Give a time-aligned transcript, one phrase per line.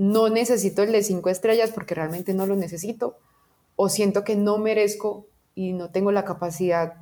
[0.00, 3.18] no necesito el de cinco estrellas porque realmente no lo necesito,
[3.76, 6.94] o siento que no merezco y no tengo la capacidad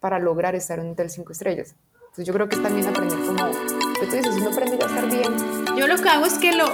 [0.00, 1.74] para lograr estar en un hotel cinco estrellas.
[1.94, 3.50] Entonces yo creo que es también aprender como,
[3.98, 5.32] que tú dices, si no aprende a estar bien.
[5.78, 6.66] Yo lo que hago es que lo,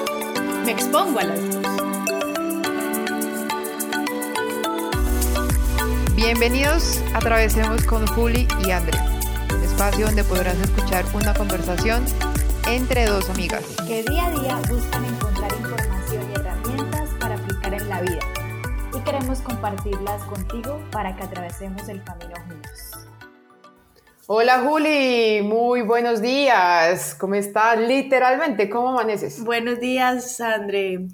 [0.64, 1.38] me expongo a las
[6.16, 9.20] Bienvenidos a Atravesemos con Juli y Andrea,
[9.54, 12.04] un espacio donde podrás escuchar una conversación
[12.66, 15.37] entre dos amigas que día a día buscan encontrar
[17.98, 18.20] la vida
[18.96, 23.08] y queremos compartirlas contigo para que atravesemos el camino juntos.
[24.26, 27.14] Hola Juli, muy buenos días.
[27.14, 27.78] ¿Cómo estás?
[27.80, 29.42] Literalmente, ¿cómo amaneces?
[29.42, 31.08] Buenos días, André.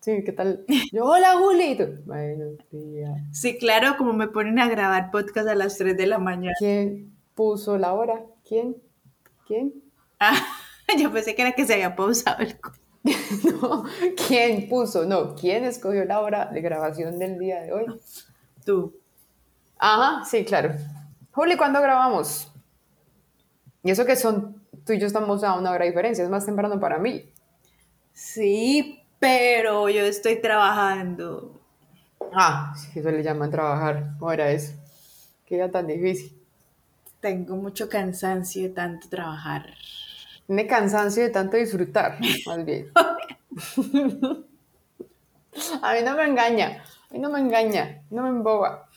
[0.00, 0.64] Sí, ¿qué tal?
[0.92, 1.78] Yo, hola Juli.
[2.04, 3.18] Buenos días.
[3.32, 6.54] Sí, claro, como me ponen a grabar podcast a las 3 de la mañana.
[6.58, 8.20] ¿Quién puso la hora?
[8.46, 8.76] ¿Quién?
[9.46, 9.72] ¿Quién?
[10.20, 10.36] Ah,
[10.98, 12.58] yo pensé que era que se había pausado el...
[13.60, 13.84] no,
[14.26, 15.04] ¿quién puso?
[15.04, 17.86] No, ¿quién escogió la hora de grabación del día de hoy?
[18.64, 18.94] Tú.
[19.78, 20.74] Ajá, sí, claro.
[21.32, 22.50] Juli, ¿cuándo grabamos?
[23.82, 26.46] Y eso que son, tú y yo estamos a una hora de diferencia, es más
[26.46, 27.30] temprano para mí.
[28.12, 31.60] Sí, pero yo estoy trabajando.
[32.32, 34.16] Ah, sí, eso le llaman trabajar.
[34.20, 34.74] Ahora es.
[35.44, 36.36] Qué día tan difícil.
[37.20, 39.74] Tengo mucho cansancio de tanto trabajar.
[40.46, 42.90] Tiene cansancio de tanto disfrutar, más bien.
[45.82, 48.88] a mí no me engaña, a mí no me engaña, no me emboba.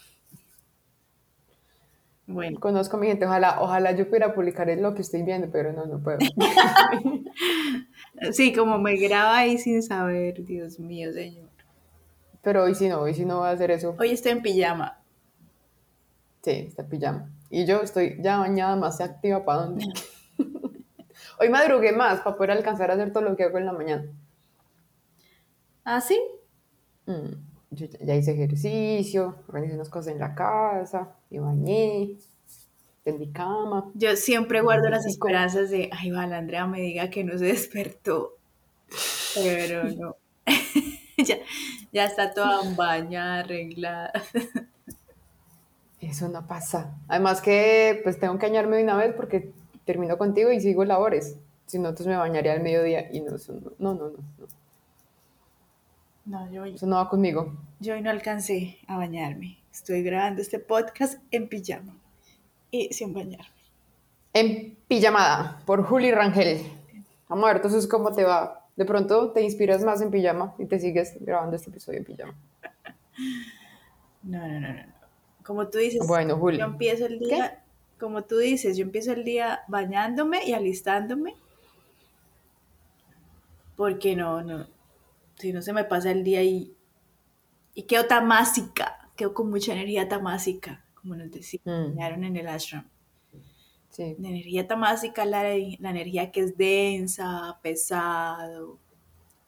[2.28, 2.60] Bueno.
[2.60, 5.86] Conozco a mi gente, ojalá, ojalá yo pudiera publicar lo que estoy viendo, pero no,
[5.86, 6.20] no puedo.
[8.34, 11.48] Sí, como me graba ahí sin saber, Dios mío, señor.
[12.42, 13.96] Pero hoy sí no, hoy sí no voy a hacer eso.
[13.98, 14.98] Hoy estoy en pijama.
[16.44, 17.30] Sí, está en pijama.
[17.50, 19.86] Y yo estoy ya bañada, más activa para dónde.
[21.40, 24.06] hoy madrugué más para poder alcanzar a hacer todo lo que hago en la mañana.
[25.84, 26.20] ¿Ah, sí?
[27.06, 27.34] Mm,
[27.72, 32.18] yo ya hice ejercicio, organizé unas cosas en la casa, me bañé,
[33.06, 33.90] en mi cama.
[33.96, 37.46] Yo siempre guardo las esperanzas de, ay, va, la Andrea me diga que no se
[37.46, 38.36] despertó.
[39.36, 40.16] Pero no.
[41.18, 41.38] ya,
[41.92, 44.12] ya está toda bañada, arreglada.
[46.02, 46.98] Eso no pasa.
[47.08, 49.52] Además que pues tengo que bañarme de una vez porque
[49.90, 51.36] termino contigo y sigo labores.
[51.66, 53.32] Si no, entonces me bañaría al mediodía y no,
[53.80, 54.48] no, no, no.
[56.26, 57.58] No, yo, eso no va conmigo.
[57.80, 59.58] Yo hoy no alcancé a bañarme.
[59.74, 61.98] Estoy grabando este podcast en pijama
[62.70, 63.48] y sin bañarme.
[64.32, 66.62] En pijamada, por Juli Rangel.
[67.28, 68.68] Vamos a ver entonces cómo te va.
[68.76, 72.36] De pronto te inspiras más en pijama y te sigues grabando este episodio en pijama.
[74.22, 74.84] No, no, no, no.
[75.44, 76.60] Como tú dices, bueno, Juli.
[76.60, 77.64] yo empiezo el día,
[78.00, 81.36] como tú dices, yo empiezo el día bañándome y alistándome.
[83.76, 84.68] Porque no, no,
[85.38, 86.74] si no se me pasa el día y,
[87.74, 92.24] y quedo tamásica, quedo con mucha energía tamásica como nos decían mm.
[92.24, 92.88] en el ashram.
[93.90, 94.16] Sí.
[94.20, 98.78] La energía tamásica la, la energía que es densa, pesado,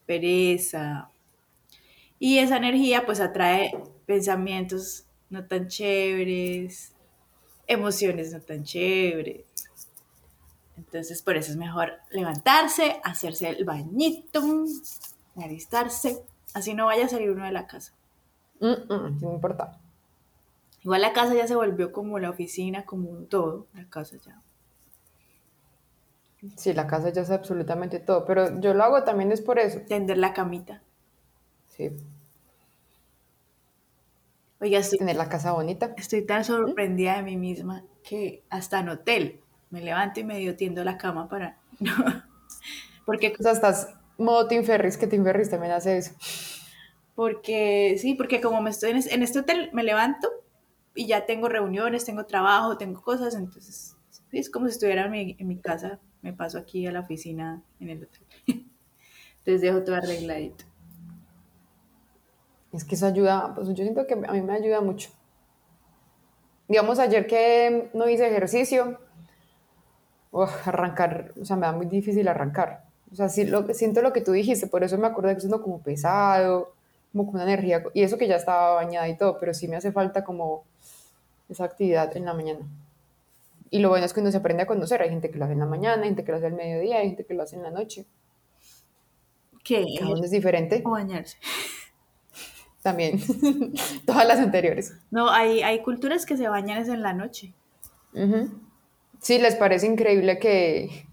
[0.05, 1.09] pereza.
[2.19, 3.71] Y esa energía pues atrae
[4.05, 6.93] pensamientos no tan chéveres,
[7.71, 9.45] emociones no tan chéveres.
[10.77, 14.41] Entonces por eso es mejor levantarse, hacerse el bañito,
[15.35, 16.23] alistarse,
[16.53, 17.93] así no vaya a salir uno de la casa.
[18.59, 19.79] Mm, mm, no importa.
[20.83, 24.41] Igual la casa ya se volvió como la oficina, como todo, la casa ya.
[26.57, 29.79] Sí, la casa ya es absolutamente todo, pero yo lo hago también es por eso.
[29.87, 30.81] Tender la camita.
[31.67, 31.91] Sí.
[34.61, 35.95] Oiga, estoy, tener la casa bonita.
[35.97, 39.41] Estoy tan sorprendida de mí misma que hasta en hotel
[39.71, 41.57] me levanto y medio tiendo la cama para...
[43.05, 43.33] porque...
[43.39, 46.13] O sea, estás modo Tim Ferris, que Tim Ferris también hace eso.
[47.15, 50.29] Porque, sí, porque como me estoy en este hotel, me levanto
[50.93, 53.97] y ya tengo reuniones, tengo trabajo, tengo cosas, entonces
[54.31, 57.63] es como si estuviera en mi, en mi casa, me paso aquí a la oficina
[57.79, 58.21] en el hotel.
[59.39, 60.70] entonces dejo todo arregladito.
[62.73, 65.09] Es que eso ayuda, pues yo siento que a mí me ayuda mucho.
[66.67, 68.97] Digamos, ayer que no hice ejercicio,
[70.65, 72.85] arrancar, o sea, me da muy difícil arrancar.
[73.11, 75.51] O sea, sí, lo, siento lo que tú dijiste, por eso me acuerdo que es
[75.51, 76.73] como pesado,
[77.11, 79.75] como con una energía, y eso que ya estaba bañada y todo, pero sí me
[79.75, 80.63] hace falta como
[81.49, 82.65] esa actividad en la mañana.
[83.69, 85.01] Y lo bueno es que uno se aprende a conocer.
[85.01, 86.97] Hay gente que lo hace en la mañana, hay gente que lo hace al mediodía,
[86.97, 88.05] hay gente que lo hace en la noche.
[89.63, 89.85] ¿Qué?
[89.97, 90.81] Cada uno es diferente.
[90.85, 91.37] O bañarse.
[92.81, 93.19] También.
[94.05, 94.97] Todas las anteriores.
[95.11, 97.53] No, hay, hay culturas que se bañan en la noche.
[99.19, 101.05] Sí, les parece increíble que,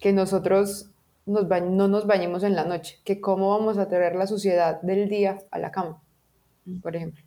[0.00, 0.90] que nosotros
[1.26, 5.08] nos no nos bañemos en la noche, que cómo vamos a traer la suciedad del
[5.08, 6.02] día a la cama,
[6.66, 6.80] mm.
[6.80, 7.24] por ejemplo.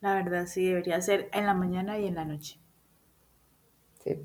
[0.00, 2.58] La verdad sí, debería ser en la mañana y en la noche.
[4.02, 4.18] Sí.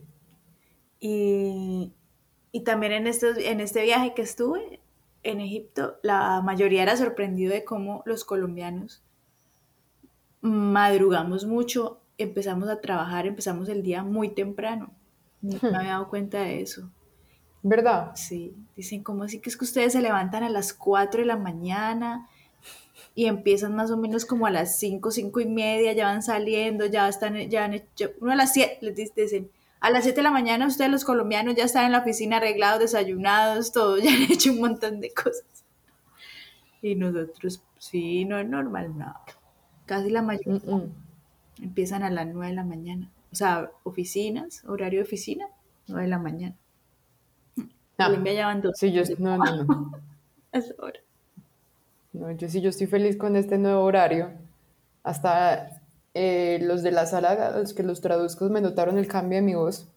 [1.00, 1.94] Y,
[2.66, 4.79] también en, estos, en este viaje que estuve
[5.24, 9.04] en Egipto, la mayoría era sorprendido de cómo los colombianos
[10.42, 14.92] madrugamos mucho, empezamos a trabajar, empezamos el día muy temprano.
[15.42, 16.89] No me había dado cuenta de eso.
[17.62, 18.12] ¿Verdad?
[18.16, 21.36] Sí, dicen, ¿cómo así que es que ustedes se levantan a las 4 de la
[21.36, 22.27] mañana
[23.16, 26.86] y empiezan más o menos como a las 5, 5 y media, ya van saliendo,
[26.86, 29.51] ya están, ya han hecho, uno a las 7, les dicen,
[29.81, 32.80] a las 7 de la mañana ustedes los colombianos ya están en la oficina arreglados,
[32.80, 35.46] desayunados, todo, ya han hecho un montón de cosas.
[36.81, 39.14] Y nosotros, sí, no es normal, no.
[39.86, 40.62] Casi la mayoría
[41.62, 43.10] empiezan a las 9 de la mañana.
[43.31, 45.48] O sea, oficinas, horario de oficina,
[45.88, 46.56] 9 de la mañana.
[47.56, 47.68] No.
[47.98, 48.78] Colombia ya van dos.
[48.78, 49.92] Sí, yo, no, no, no.
[50.52, 51.00] es hora.
[52.14, 54.31] No, yo sí, yo estoy feliz con este nuevo horario.
[55.04, 55.79] Hasta
[56.13, 59.56] eh, los de la sala, los que los traduzcos, me notaron el cambio de mi
[59.56, 59.88] voz.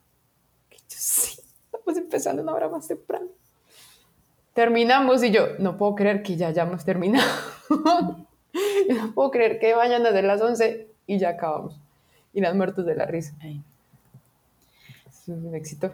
[0.86, 3.26] sí, estamos empezando una hora más temprano.
[4.52, 7.26] Terminamos y yo, no puedo creer que ya hayamos terminado.
[7.70, 11.80] no puedo creer que vayan desde las 11 y ya acabamos.
[12.34, 13.34] Y las muertos de la risa.
[15.06, 15.92] Es un éxito.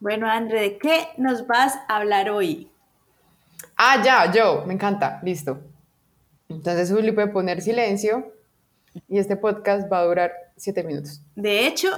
[0.00, 2.70] Bueno, André, ¿de qué nos vas a hablar hoy?
[3.76, 5.60] Ah, ya, yo, me encanta, listo.
[6.48, 8.32] Entonces Juli puede poner silencio
[9.08, 11.20] y este podcast va a durar siete minutos.
[11.34, 11.88] De hecho,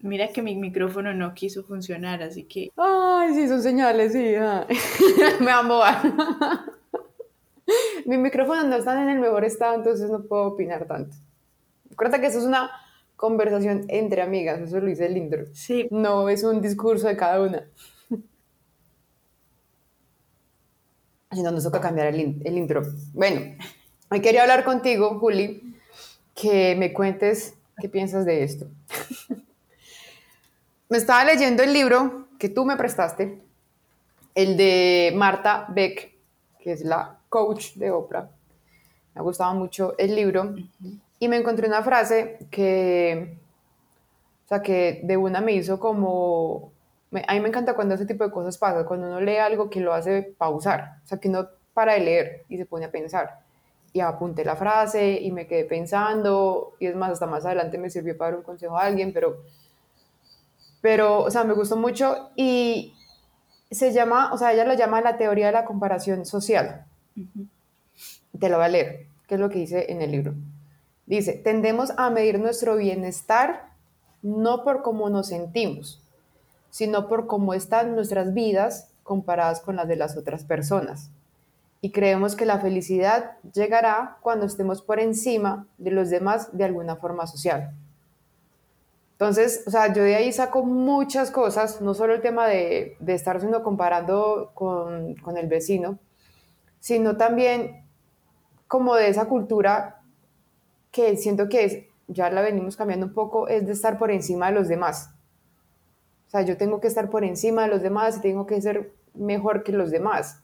[0.00, 2.70] mira que mi micrófono no quiso funcionar, así que...
[2.76, 4.34] Ay, sí, son señales, sí.
[5.44, 5.80] me amo.
[8.06, 11.16] mi micrófono no está en el mejor estado, entonces no puedo opinar tanto.
[11.90, 12.70] Recuerda que eso es una
[13.16, 15.46] conversación entre amigas, eso lo dice el intro.
[15.52, 15.86] Sí.
[15.90, 17.68] No es un discurso de cada una.
[21.28, 22.82] Así no nos toca cambiar el, el intro.
[23.14, 23.56] Bueno,
[24.10, 25.71] hoy quería hablar contigo, Juli,
[26.34, 28.66] que me cuentes qué piensas de esto.
[30.88, 33.40] me estaba leyendo el libro que tú me prestaste,
[34.34, 36.14] el de Marta Beck,
[36.60, 38.28] que es la coach de Oprah.
[39.14, 40.54] Me ha gustado mucho el libro
[41.18, 43.36] y me encontré una frase que,
[44.44, 46.72] o sea, que de una me hizo como,
[47.26, 49.80] a mí me encanta cuando ese tipo de cosas pasa, cuando uno lee algo que
[49.80, 53.40] lo hace pausar, o sea, que no para de leer y se pone a pensar.
[53.92, 57.90] Y apunté la frase y me quedé pensando, y es más, hasta más adelante me
[57.90, 59.42] sirvió para dar un consejo a alguien, pero,
[60.80, 62.94] pero, o sea, me gustó mucho y
[63.70, 66.86] se llama, o sea, ella lo llama la teoría de la comparación social.
[68.38, 70.34] Te lo voy a leer, que es lo que dice en el libro.
[71.06, 73.72] Dice, tendemos a medir nuestro bienestar
[74.22, 76.00] no por cómo nos sentimos,
[76.70, 81.10] sino por cómo están nuestras vidas comparadas con las de las otras personas.
[81.82, 86.96] Y creemos que la felicidad llegará cuando estemos por encima de los demás de alguna
[86.96, 87.74] forma social.
[89.22, 93.14] Entonces, o sea, yo de ahí saco muchas cosas, no solo el tema de, de
[93.14, 95.98] estar siendo comparando con, con el vecino,
[96.80, 97.84] sino también
[98.66, 100.02] como de esa cultura
[100.90, 101.78] que siento que es,
[102.08, 105.10] ya la venimos cambiando un poco, es de estar por encima de los demás.
[106.26, 108.92] O sea, yo tengo que estar por encima de los demás y tengo que ser
[109.14, 110.41] mejor que los demás.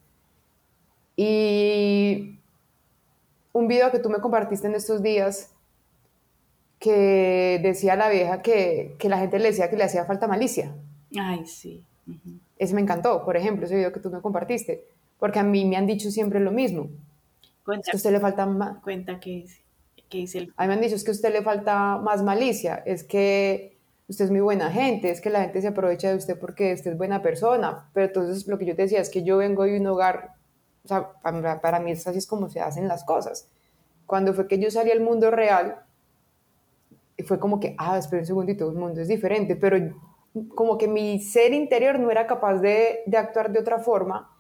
[1.21, 2.39] Y
[3.53, 5.51] un video que tú me compartiste en estos días
[6.79, 10.77] que decía la vieja que, que la gente le decía que le hacía falta malicia.
[11.19, 11.83] Ay, sí.
[12.57, 14.85] Ese me encantó, por ejemplo, ese video que tú me compartiste,
[15.19, 16.89] porque a mí me han dicho siempre lo mismo.
[17.65, 18.81] Cuenta, que a usted le falta más.
[18.81, 19.61] Cuenta que dice.
[20.09, 20.55] ¿Qué dice el...
[20.57, 23.77] A mí me han dicho es que a usted le falta más malicia, es que
[24.07, 26.93] usted es muy buena gente, es que la gente se aprovecha de usted porque usted
[26.93, 27.91] es buena persona.
[27.93, 30.37] Pero entonces lo que yo te decía es que yo vengo de un hogar,
[30.89, 33.51] o sea, para, para mí es así es como se hacen las cosas.
[34.07, 35.83] Cuando fue que yo salí al mundo real,
[37.27, 39.77] fue como que, ah, espera un segundito, el mundo es diferente, pero
[40.55, 44.35] como que mi ser interior no era capaz de, de actuar de otra forma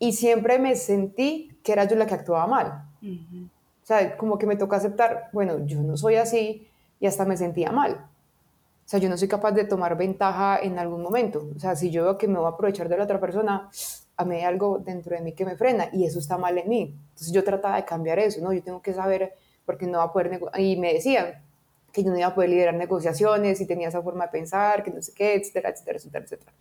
[0.00, 2.84] y siempre me sentí que era yo la que actuaba mal.
[3.00, 3.46] Uh
[3.80, 6.68] o sea, como que me toca aceptar, bueno, yo no soy así
[7.00, 7.92] y hasta me sentía mal.
[8.84, 11.48] O sea, yo no soy capaz de tomar ventaja en algún momento.
[11.56, 13.70] O sea, si yo veo que me voy a aprovechar de la otra persona,
[14.18, 16.68] a mí hay algo dentro de mí que me frena y eso está mal en
[16.68, 16.94] mí.
[17.10, 18.52] Entonces yo trataba de cambiar eso, ¿no?
[18.52, 19.32] Yo tengo que saber,
[19.64, 21.42] porque no va a poder, y me decían
[21.92, 24.90] que yo no iba a poder liderar negociaciones y tenía esa forma de pensar, que
[24.90, 26.52] no sé qué, etcétera, etcétera, etcétera, etcétera.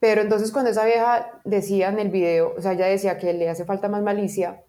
[0.00, 3.48] Pero entonces cuando esa vieja decía en el video, o sea, ella decía que le
[3.48, 4.62] hace falta más malicia,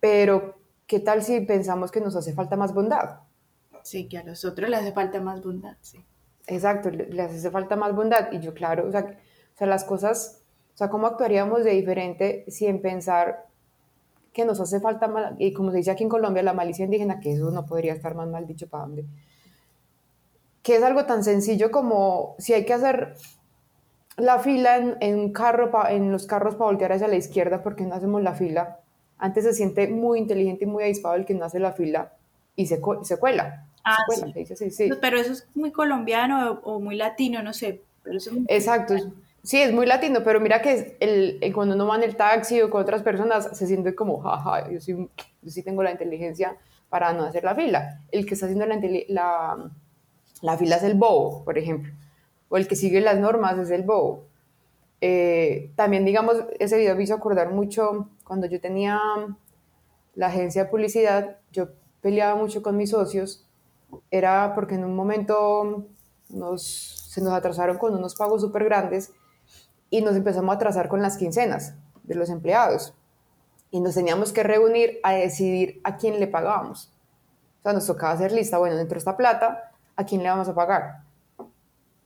[0.00, 0.54] pero,
[0.86, 3.20] ¿qué tal si pensamos que nos hace falta más bondad?
[3.82, 6.04] Sí, que a los otros les hace falta más bondad, sí.
[6.46, 8.30] Exacto, les hace falta más bondad.
[8.32, 9.18] Y yo, claro, o sea,
[9.54, 10.37] O sea, las cosas,
[10.78, 13.46] o sea, cómo actuaríamos de diferente sin pensar
[14.32, 17.18] que nos hace falta, mal, y como se dice aquí en Colombia, la malicia indígena,
[17.18, 19.04] que eso no podría estar más mal dicho para dónde,
[20.62, 23.14] que es algo tan sencillo como si hay que hacer
[24.18, 27.96] la fila en, un carro en los carros para voltear hacia la izquierda, porque no
[27.96, 28.78] hacemos la fila?
[29.18, 32.12] Antes se siente muy inteligente y muy avispado el que no hace la fila
[32.54, 33.66] y se, se cuela.
[33.82, 33.96] Ah,
[34.54, 34.90] sí.
[35.00, 37.82] Pero eso es muy colombiano o, muy latino, no sé.
[38.04, 38.94] Pero Exacto.
[39.48, 42.68] Sí, es muy latino, pero mira que el, cuando uno va en el taxi o
[42.68, 46.58] con otras personas se siente como, jaja, yo sí, yo sí tengo la inteligencia
[46.90, 48.02] para no hacer la fila.
[48.12, 48.78] El que está haciendo la,
[49.08, 49.70] la,
[50.42, 51.94] la fila es el bobo, por ejemplo,
[52.50, 54.26] o el que sigue las normas es el bobo.
[55.00, 59.00] Eh, también, digamos, ese video me hizo acordar mucho cuando yo tenía
[60.14, 61.68] la agencia de publicidad, yo
[62.02, 63.46] peleaba mucho con mis socios,
[64.10, 65.86] era porque en un momento
[66.28, 69.14] nos, se nos atrasaron con unos pagos súper grandes
[69.90, 72.94] y nos empezamos a atrasar con las quincenas de los empleados.
[73.70, 76.92] Y nos teníamos que reunir a decidir a quién le pagábamos.
[77.60, 80.48] O sea, nos tocaba hacer lista, bueno, dentro de esta plata, ¿a quién le vamos
[80.48, 81.02] a pagar?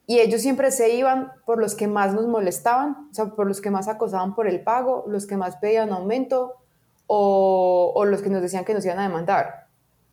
[0.06, 3.60] Y ellos siempre se iban por los que más nos molestaban, o sea, por los
[3.60, 6.54] que más acosaban por el pago, los que más pedían aumento
[7.06, 9.68] o, o los que nos decían que nos iban a demandar.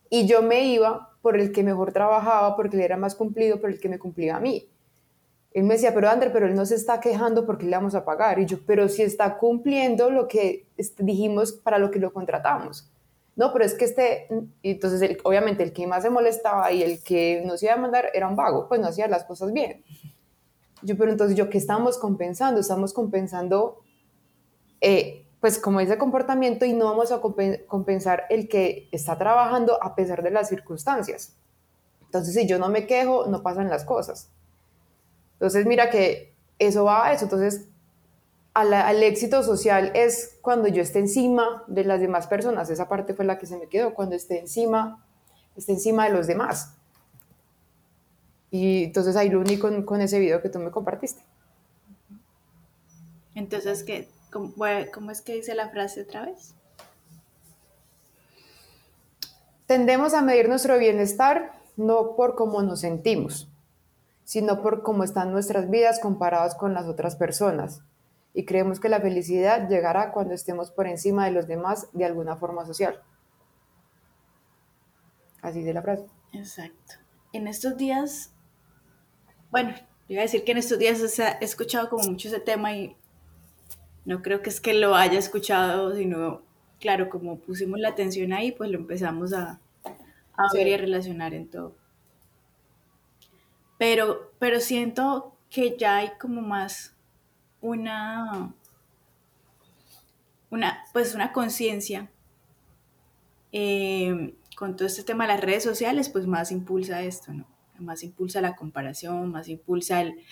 [0.08, 3.70] Y yo me iba por el que mejor trabajaba, porque él era más cumplido, por
[3.70, 4.68] el que me cumplía a mí.
[5.52, 8.04] Él me decía, pero Ander, pero él no se está quejando porque le vamos a
[8.04, 8.38] pagar.
[8.38, 10.66] Y yo, pero si está cumpliendo lo que
[10.98, 12.88] dijimos para lo que lo contratamos.
[13.36, 14.28] No, pero es que este,
[14.62, 18.28] entonces obviamente el que más se molestaba y el que nos iba a mandar era
[18.28, 19.82] un vago, pues no hacía las cosas bien.
[20.82, 22.60] Yo, pero entonces yo, ¿qué estamos compensando?
[22.60, 23.80] Estamos compensando,
[24.80, 29.94] eh, pues como ese comportamiento y no vamos a compensar el que está trabajando a
[29.94, 31.36] pesar de las circunstancias.
[32.02, 34.30] Entonces, si yo no me quejo, no pasan las cosas.
[35.40, 37.24] Entonces, mira que eso va a eso.
[37.24, 37.66] Entonces,
[38.52, 42.68] al, éxito social es cuando yo esté encima de las demás personas.
[42.68, 45.02] Esa parte fue la que se me quedó, cuando esté encima,
[45.56, 46.76] esté encima de los demás.
[48.50, 51.22] Y entonces ahí lo uní con, con ese video que tú me compartiste.
[53.34, 54.52] Entonces, ¿qué, cómo,
[54.92, 56.54] ¿cómo es que dice la frase otra vez?
[59.66, 63.49] Tendemos a medir nuestro bienestar no por cómo nos sentimos,
[64.30, 67.82] sino por cómo están nuestras vidas comparadas con las otras personas.
[68.32, 72.36] Y creemos que la felicidad llegará cuando estemos por encima de los demás de alguna
[72.36, 73.02] forma social.
[75.42, 76.06] Así de la frase.
[76.32, 76.94] Exacto.
[77.32, 78.32] En estos días,
[79.50, 79.74] bueno,
[80.06, 82.96] iba a decir que en estos días he escuchado como mucho ese tema y
[84.04, 86.42] no creo que es que lo haya escuchado, sino,
[86.78, 89.58] claro, como pusimos la atención ahí, pues lo empezamos a,
[90.36, 91.79] a ver y a relacionar en todo.
[93.80, 96.94] Pero, pero siento que ya hay como más
[97.62, 98.52] una,
[100.50, 102.10] una pues una conciencia
[103.52, 107.46] eh, con todo este tema de las redes sociales, pues más impulsa esto, ¿no?
[107.78, 110.26] Más impulsa la comparación, más impulsa el,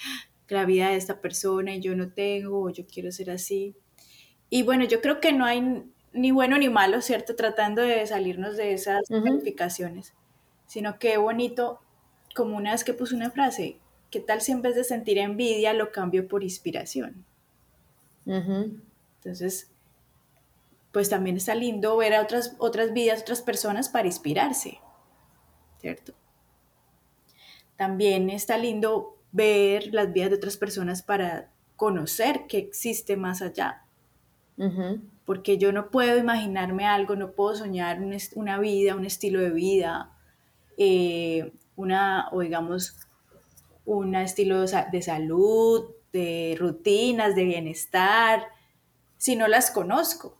[0.48, 3.74] la vida de esta persona y yo no tengo, o yo quiero ser así.
[4.50, 7.34] Y bueno, yo creo que no hay ni bueno ni malo, ¿cierto?
[7.34, 10.12] Tratando de salirnos de esas calificaciones,
[10.66, 11.80] sino que bonito
[12.38, 13.80] como una vez que puse una frase,
[14.12, 17.24] ¿qué tal si en vez de sentir envidia lo cambio por inspiración?
[18.24, 19.72] Entonces,
[20.92, 24.78] pues también está lindo ver a otras, otras vidas, otras personas para inspirarse,
[25.80, 26.12] ¿cierto?
[27.74, 33.82] También está lindo ver las vidas de otras personas para conocer que existe más allá.
[35.24, 37.98] Porque yo no puedo imaginarme algo, no puedo soñar
[38.36, 40.12] una vida, un estilo de vida,
[40.76, 42.96] eh, una, o digamos,
[43.84, 48.48] un estilo de salud, de rutinas, de bienestar,
[49.16, 50.36] si no las conozco.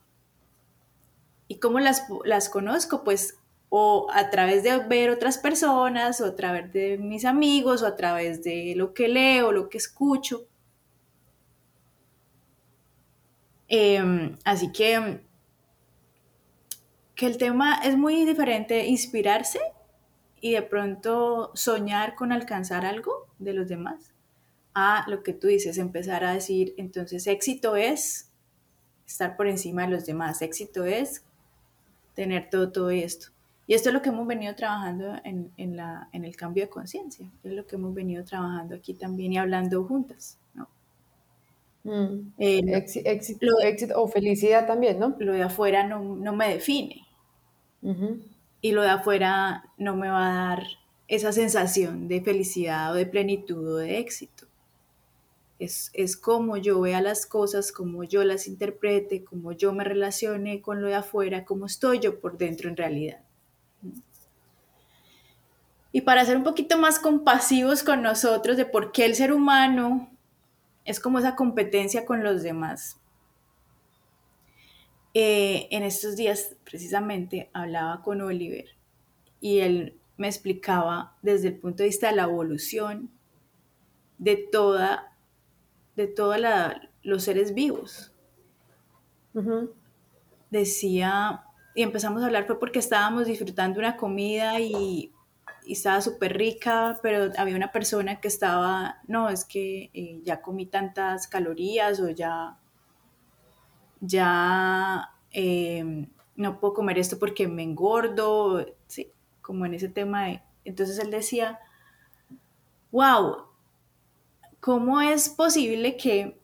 [1.46, 3.04] ¿Y cómo las, las conozco?
[3.04, 3.38] Pues
[3.70, 7.96] o a través de ver otras personas, o a través de mis amigos, o a
[7.96, 10.46] través de lo que leo, lo que escucho.
[13.68, 15.20] Em, así que,
[17.14, 19.60] que el tema es muy diferente, inspirarse
[20.40, 24.12] y de pronto soñar con alcanzar algo de los demás,
[24.74, 28.30] a lo que tú dices, empezar a decir, entonces éxito es
[29.06, 31.24] estar por encima de los demás, éxito es
[32.14, 33.28] tener todo, todo esto.
[33.66, 36.70] Y esto es lo que hemos venido trabajando en, en, la, en el cambio de
[36.70, 40.68] conciencia, es lo que hemos venido trabajando aquí también y hablando juntas, ¿no?
[41.84, 42.32] Mm.
[42.38, 42.60] Eh,
[43.04, 45.14] éxito, éxito, o felicidad también, ¿no?
[45.18, 47.06] Lo de afuera no, no me define
[48.60, 50.62] y lo de afuera no me va a dar
[51.06, 54.46] esa sensación de felicidad o de plenitud o de éxito.
[55.58, 60.60] es, es cómo yo vea las cosas, cómo yo las interprete, cómo yo me relacione
[60.62, 63.20] con lo de afuera, cómo estoy yo por dentro en realidad.
[65.90, 70.10] Y para ser un poquito más compasivos con nosotros de por qué el ser humano
[70.84, 72.98] es como esa competencia con los demás.
[75.14, 78.66] Eh, en estos días precisamente hablaba con Oliver
[79.40, 83.10] y él me explicaba desde el punto de vista de la evolución
[84.18, 85.16] de toda
[85.98, 86.38] de todos
[87.02, 88.12] los seres vivos.
[90.50, 95.12] Decía, y empezamos a hablar fue porque estábamos disfrutando una comida y,
[95.66, 100.64] estaba súper rica, pero había una persona que estaba, no, es que eh, ya comí
[100.64, 102.56] tantas calorías o ya,
[104.00, 110.42] ya em, no puedo comer esto porque me engordo, sí, como en ese tema de...
[110.64, 111.58] Entonces él decía,
[112.90, 113.46] wow,
[114.60, 116.38] ¿cómo es posible que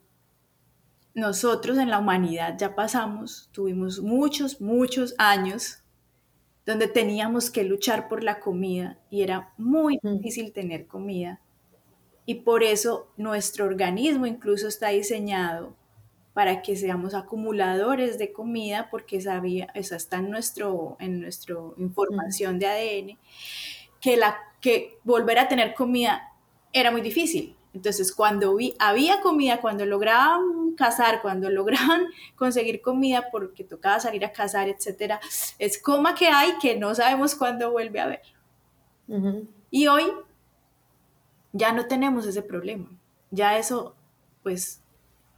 [1.14, 5.78] nosotros en la humanidad ya pasamos, tuvimos muchos, muchos años
[6.66, 11.40] donde teníamos que luchar por la comida y era muy difícil tener comida.
[12.26, 15.76] Y por eso nuestro organismo incluso está diseñado
[16.34, 22.58] para que seamos acumuladores de comida, porque sabía, esa está en, nuestro, en nuestra información
[22.58, 23.18] de ADN,
[24.00, 26.32] que, la, que volver a tener comida
[26.72, 27.56] era muy difícil.
[27.72, 34.32] Entonces, cuando había comida, cuando lograban cazar, cuando lograban conseguir comida porque tocaba salir a
[34.32, 35.20] cazar, etcétera,
[35.58, 38.22] es coma que hay que no sabemos cuándo vuelve a haber.
[39.70, 40.04] Y hoy
[41.52, 42.88] ya no tenemos ese problema.
[43.30, 43.94] Ya eso,
[44.42, 44.83] pues,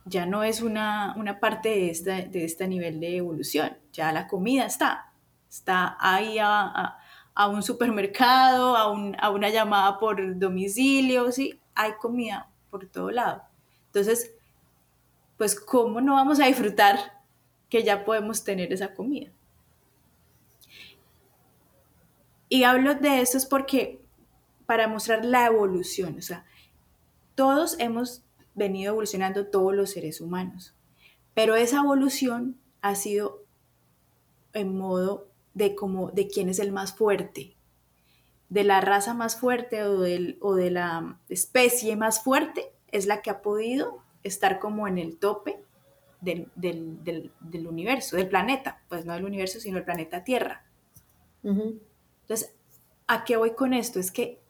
[0.07, 3.77] ya no es una, parte de este, de este nivel de evolución.
[3.93, 5.13] Ya la comida está,
[5.51, 6.97] está ahí a,
[7.51, 8.85] un supermercado, a,
[9.19, 11.61] a, una llamada por domicilio, ¿sí?
[11.75, 13.43] hay comida por todo lado.
[13.87, 14.33] Entonces,
[15.37, 16.97] pues, ¿cómo no vamos a disfrutar
[17.69, 19.33] que ya podemos tener esa comida?
[22.49, 24.01] Y hablo de esto es porque
[24.67, 26.45] para mostrar la evolución, o sea,
[27.35, 28.26] todos hemos
[28.57, 30.75] venido evolucionando, todos los seres humanos,
[31.35, 33.45] pero esa evolución ha sido
[34.53, 37.55] en modo de como de quién es el más fuerte,
[38.49, 40.01] de la raza más fuerte o,
[40.41, 45.19] o de la especie más fuerte es la que ha podido estar como en el
[45.19, 45.61] tope
[46.21, 47.31] del,
[47.69, 50.65] universo, del planeta, pues no del universo, sino del planeta Tierra.
[51.43, 52.55] Entonces,
[53.07, 54.01] ¿a qué voy con esto?
[54.01, 54.41] Es que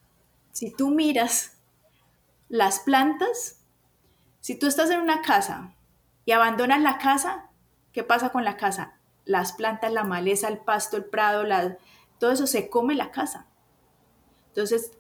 [0.53, 1.59] si tú miras
[2.49, 3.61] las plantas,
[4.46, 5.74] si tú estás en una casa
[6.24, 7.50] y abandonas la casa,
[7.90, 8.96] ¿qué pasa con la casa?
[9.24, 11.42] Las plantas, la maleza, el pasto, el prado,
[12.20, 13.48] todo eso se come la casa.
[14.46, 14.92] Entonces,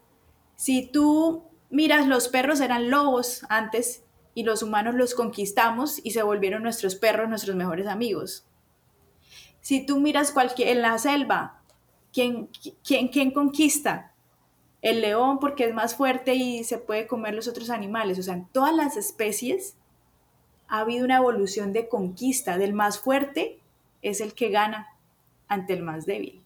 [0.56, 4.02] si tú miras, los perros eran lobos antes
[4.34, 8.48] y los humanos los conquistamos y se volvieron nuestros perros nuestros mejores amigos.
[9.60, 11.62] Si tú miras cualquier, en la selva,
[12.12, 12.50] ¿quién,
[13.32, 14.12] conquista?
[14.82, 18.18] El león porque es más fuerte y se puede comer los otros animales.
[18.18, 19.76] O sea, en todas las especies
[20.68, 22.58] ha habido una evolución de conquista.
[22.58, 23.58] Del más fuerte
[24.02, 24.88] es el que gana
[25.48, 26.42] ante el más débil.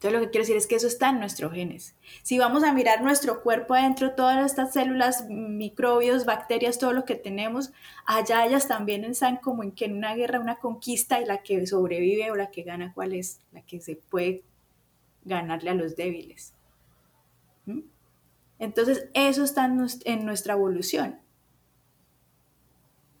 [0.00, 1.94] Entonces lo que quiero decir es que eso está en nuestros genes.
[2.22, 7.16] Si vamos a mirar nuestro cuerpo adentro, todas estas células, microbios, bacterias, todo lo que
[7.16, 7.70] tenemos,
[8.06, 11.66] allá ellas también están como en que en una guerra, una conquista y la que
[11.66, 13.40] sobrevive o la que gana, ¿cuál es?
[13.52, 14.42] La que se puede
[15.24, 16.54] ganarle a los débiles.
[18.58, 19.64] Entonces eso está
[20.04, 21.18] en nuestra evolución.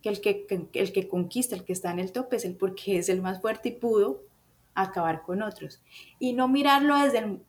[0.02, 2.98] Que el que, el que conquista, el que está en el tope es el porque
[2.98, 4.22] es el más fuerte y pudo
[4.74, 5.82] acabar con otros.
[6.18, 7.40] Y no mirarlo desde el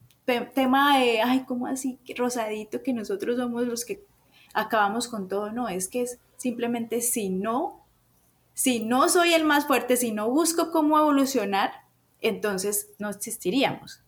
[0.54, 2.00] tema de, ay, ¿cómo así?
[2.16, 4.06] Rosadito, que nosotros somos los que
[4.54, 5.52] acabamos con todo.
[5.52, 7.86] No, es que es simplemente si no,
[8.54, 11.72] si no soy el más fuerte, si no busco cómo evolucionar,
[12.22, 14.02] entonces no existiríamos.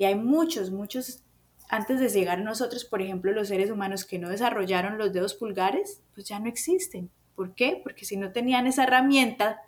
[0.00, 1.22] Y hay muchos, muchos,
[1.68, 5.34] antes de llegar a nosotros, por ejemplo, los seres humanos que no desarrollaron los dedos
[5.34, 7.10] pulgares, pues ya no existen.
[7.36, 7.78] ¿Por qué?
[7.82, 9.60] Porque si no tenían esa herramienta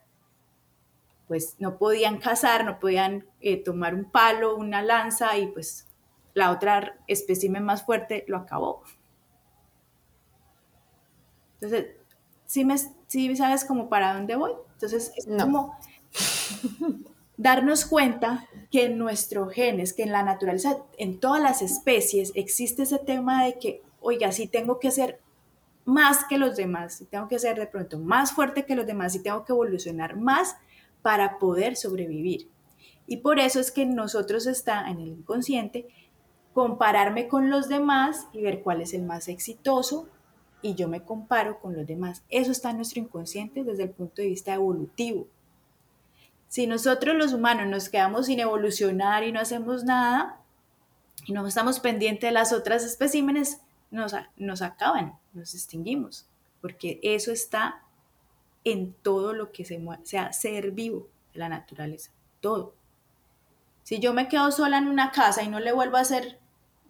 [1.29, 5.87] pues no podían cazar, no podían eh, tomar un palo, una lanza y pues
[6.33, 8.83] la otra espécimen más fuerte lo acabó.
[11.55, 11.97] Entonces,
[12.47, 14.53] ¿sí, me, sí sabes como para dónde voy?
[14.73, 15.79] Entonces, es como
[17.42, 22.85] darnos cuenta que en nuestros genes, que en la naturaleza, en todas las especies, existe
[22.85, 25.20] ese tema de que, oiga, sí tengo que ser
[25.85, 29.14] más que los demás, si tengo que ser de pronto más fuerte que los demás,
[29.14, 30.57] si tengo que evolucionar más,
[31.02, 32.48] para poder sobrevivir.
[33.09, 35.88] Y por eso es que nosotros está en el inconsciente
[36.55, 40.09] compararme con los demás y ver cuál es el más exitoso
[40.62, 42.22] y yo me comparo con los demás.
[42.28, 45.26] Eso está en nuestro inconsciente desde el punto de vista evolutivo.
[46.53, 50.38] Si nosotros los humanos nos quedamos sin evolucionar y no hacemos nada
[51.25, 56.27] y no estamos pendientes de las otras especímenes, nos, nos acaban, nos extinguimos,
[56.61, 57.81] porque eso está
[58.65, 62.11] en todo lo que se mueve, sea ser vivo de la naturaleza,
[62.43, 62.75] todo.
[63.83, 66.38] Si yo me quedo sola en una casa y no le vuelvo a hacer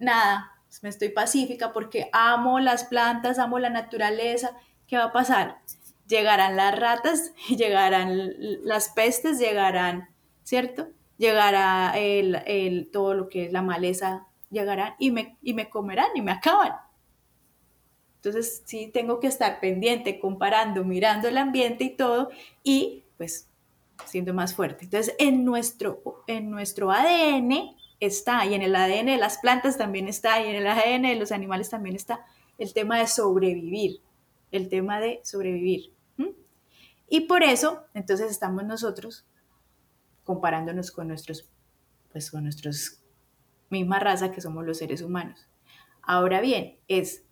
[0.00, 0.50] nada,
[0.82, 4.56] me estoy pacífica porque amo las plantas, amo la naturaleza,
[4.88, 5.60] ¿qué va a pasar?
[6.06, 8.32] Llegarán las ratas, llegarán
[8.64, 10.08] las pestes, llegarán,
[10.42, 10.88] ¿cierto?
[11.18, 16.22] Llegará el, todo lo que es la maleza, llegarán y me, y me comerán y
[16.22, 16.72] me acaban.
[18.16, 22.30] Entonces sí tengo que estar pendiente, comparando, mirando el ambiente y todo
[22.62, 23.48] y pues
[24.06, 24.84] siendo más fuerte.
[24.84, 30.08] Entonces en nuestro, en nuestro ADN está, y en el ADN de las plantas también
[30.08, 32.24] está, y en el ADN de los animales también está
[32.58, 34.00] el tema de sobrevivir,
[34.52, 35.92] el tema de sobrevivir.
[37.08, 39.26] Y por eso, entonces estamos nosotros
[40.24, 41.46] comparándonos con nuestros,
[42.10, 43.02] pues con nuestros
[43.68, 45.46] misma raza que somos los seres humanos.
[46.02, 47.22] Ahora bien, es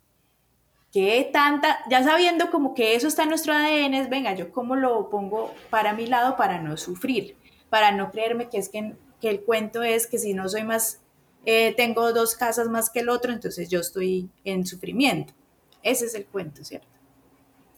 [0.91, 4.75] que tanta, ya sabiendo como que eso está en nuestro ADN, es venga, yo cómo
[4.75, 7.37] lo pongo para mi lado para no sufrir,
[7.71, 11.01] para no creerme que es que el cuento es que si no soy más,
[11.45, 15.33] eh, tengo dos casas más que el otro, entonces yo estoy en sufrimiento.
[15.81, 16.90] Ese es el cuento, ¿cierto?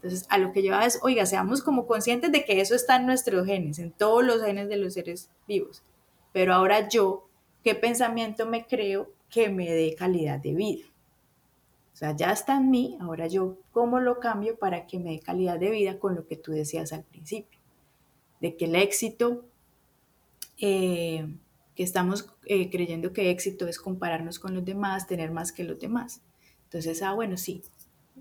[0.03, 3.05] Entonces, a lo que lleva es, oiga, seamos como conscientes de que eso está en
[3.05, 5.81] nuestros genes, en todos los genes de los seres vivos.
[6.33, 7.29] Pero ahora yo,
[7.63, 10.85] ¿qué pensamiento me creo que me dé calidad de vida?
[11.93, 15.19] O sea, ya está en mí, ahora yo, ¿cómo lo cambio para que me dé
[15.21, 17.61] calidad de vida con lo que tú decías al principio?
[18.41, 19.45] De que el éxito
[20.59, 21.33] eh,
[21.75, 25.79] que estamos eh, creyendo que éxito es compararnos con los demás, tener más que los
[25.79, 26.21] demás.
[26.65, 27.61] Entonces, ah, bueno, sí,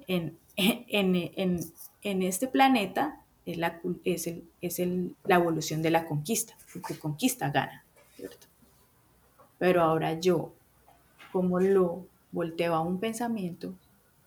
[0.07, 1.61] en, en,
[2.02, 6.98] en, este planeta es, la, es, el, es el, la evolución de la conquista, porque
[6.98, 7.85] conquista gana,
[8.16, 8.46] ¿cierto?
[9.59, 10.52] Pero ahora yo,
[11.33, 13.74] ¿cómo lo volteo a un pensamiento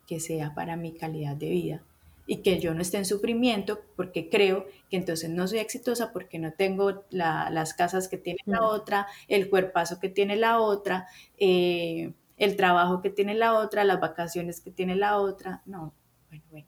[0.08, 1.82] que sea para mi calidad de vida?
[2.28, 6.40] y que yo no esté en sufrimiento porque creo que entonces no soy exitosa porque
[6.40, 12.14] no tengo las casas que tiene la otra, el cuerpazo que tiene la otra, eh,
[12.38, 15.62] el trabajo que tiene la otra, las vacaciones que tiene la otra.
[15.66, 15.94] No,
[16.30, 16.68] bueno, bueno.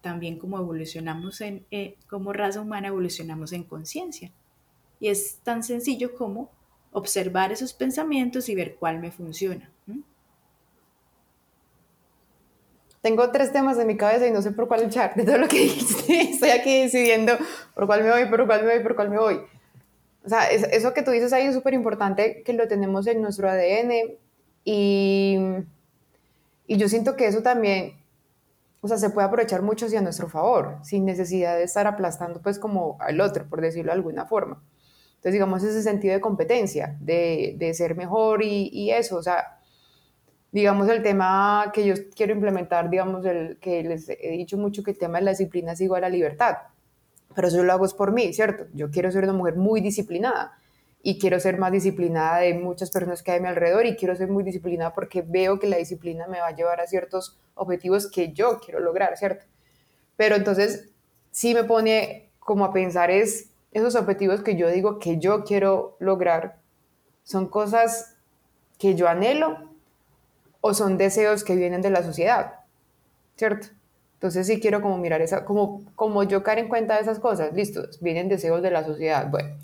[0.00, 4.32] También como evolucionamos en, eh, como raza humana, evolucionamos en conciencia.
[4.98, 6.50] Y es tan sencillo como
[6.92, 9.70] observar esos pensamientos y ver cuál me funciona.
[13.02, 15.48] Tengo tres temas en mi cabeza y no sé por cuál echar de todo lo
[15.48, 16.20] que dijiste.
[16.32, 17.32] Estoy aquí decidiendo
[17.74, 19.40] por cuál me voy, por cuál me voy, por cuál me voy.
[20.24, 23.48] O sea, eso que tú dices ahí es súper importante que lo tenemos en nuestro
[23.48, 24.18] ADN
[24.64, 25.38] y,
[26.66, 27.94] y yo siento que eso también,
[28.82, 32.58] o sea, se puede aprovechar mucho hacia nuestro favor, sin necesidad de estar aplastando pues
[32.58, 34.62] como al otro, por decirlo de alguna forma.
[35.12, 39.58] Entonces, digamos, ese sentido de competencia, de, de ser mejor y, y eso, o sea,
[40.52, 44.92] digamos, el tema que yo quiero implementar, digamos, el que les he dicho mucho que
[44.92, 46.56] el tema de la disciplina es igual a libertad,
[47.34, 48.66] pero eso lo hago es por mí, ¿cierto?
[48.74, 50.56] Yo quiero ser una mujer muy disciplinada
[51.02, 54.14] y quiero ser más disciplinada de muchas personas que hay a mi alrededor y quiero
[54.14, 58.10] ser muy disciplinada porque veo que la disciplina me va a llevar a ciertos objetivos
[58.10, 59.46] que yo quiero lograr, ¿cierto?
[60.16, 60.90] Pero entonces
[61.30, 65.96] sí me pone como a pensar es esos objetivos que yo digo que yo quiero
[66.00, 66.58] lograr
[67.22, 68.16] son cosas
[68.78, 69.70] que yo anhelo
[70.60, 72.54] o son deseos que vienen de la sociedad,
[73.36, 73.68] ¿cierto?
[74.20, 77.54] Entonces sí quiero como mirar esa, como, como yo caer en cuenta de esas cosas,
[77.54, 79.56] listo, vienen deseos de la sociedad, bueno,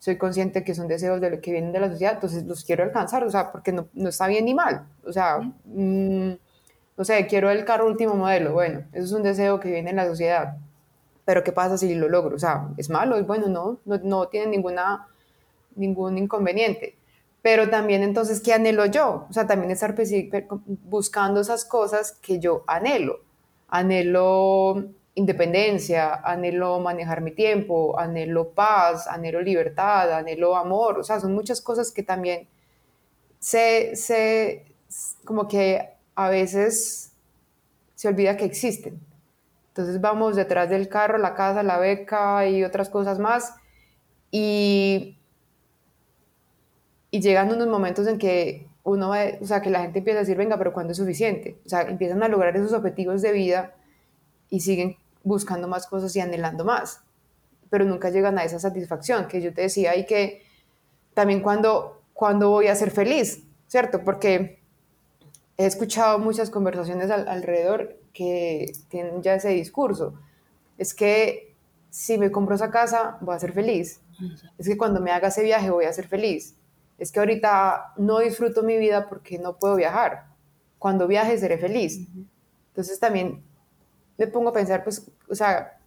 [0.00, 2.82] soy consciente que son deseos de lo que vienen de la sociedad, entonces los quiero
[2.82, 6.32] alcanzar, o sea, porque no, no está bien ni mal, o sea, mm,
[6.96, 9.96] no sé, quiero el carro último modelo, bueno, eso es un deseo que viene de
[9.96, 10.56] la sociedad,
[11.24, 12.34] pero ¿qué pasa si lo logro?
[12.34, 13.16] O sea, ¿es malo?
[13.16, 13.46] ¿Es bueno?
[13.46, 15.06] No, no, no tiene ninguna,
[15.76, 16.96] ningún inconveniente
[17.44, 19.26] pero también entonces, ¿qué anhelo yo?
[19.28, 19.94] O sea, también estar
[20.84, 23.20] buscando esas cosas que yo anhelo.
[23.74, 24.84] Anhelo
[25.14, 31.60] independencia, anhelo manejar mi tiempo, anhelo paz, anhelo libertad, anhelo amor, o sea, son muchas
[31.60, 32.48] cosas que también
[33.38, 34.64] se, se
[35.24, 37.12] como que a veces
[37.94, 39.00] se olvida que existen.
[39.68, 43.54] Entonces vamos detrás del carro, la casa, la beca y otras cosas más
[44.30, 45.18] y
[47.14, 50.22] y llegan unos momentos en que uno va, o sea, que la gente empieza a
[50.22, 51.58] decir, venga, pero ¿cuándo es suficiente?
[51.64, 53.74] O sea, empiezan a lograr esos objetivos de vida
[54.50, 57.02] y siguen buscando más cosas y anhelando más,
[57.70, 60.42] pero nunca llegan a esa satisfacción que yo te decía y que
[61.14, 64.04] también cuando, cuando voy a ser feliz, ¿cierto?
[64.04, 64.60] Porque
[65.56, 70.14] he escuchado muchas conversaciones alrededor que tienen ya ese discurso.
[70.76, 71.54] Es que
[71.88, 74.00] si me compro esa casa, voy a ser feliz.
[74.58, 76.54] Es que cuando me haga ese viaje, voy a ser feliz.
[76.98, 80.26] Es que ahorita no disfruto mi vida porque no puedo viajar.
[80.78, 82.06] Cuando viaje, seré feliz.
[82.68, 83.42] Entonces también
[84.16, 85.78] me pongo a pensar, pues, o sea,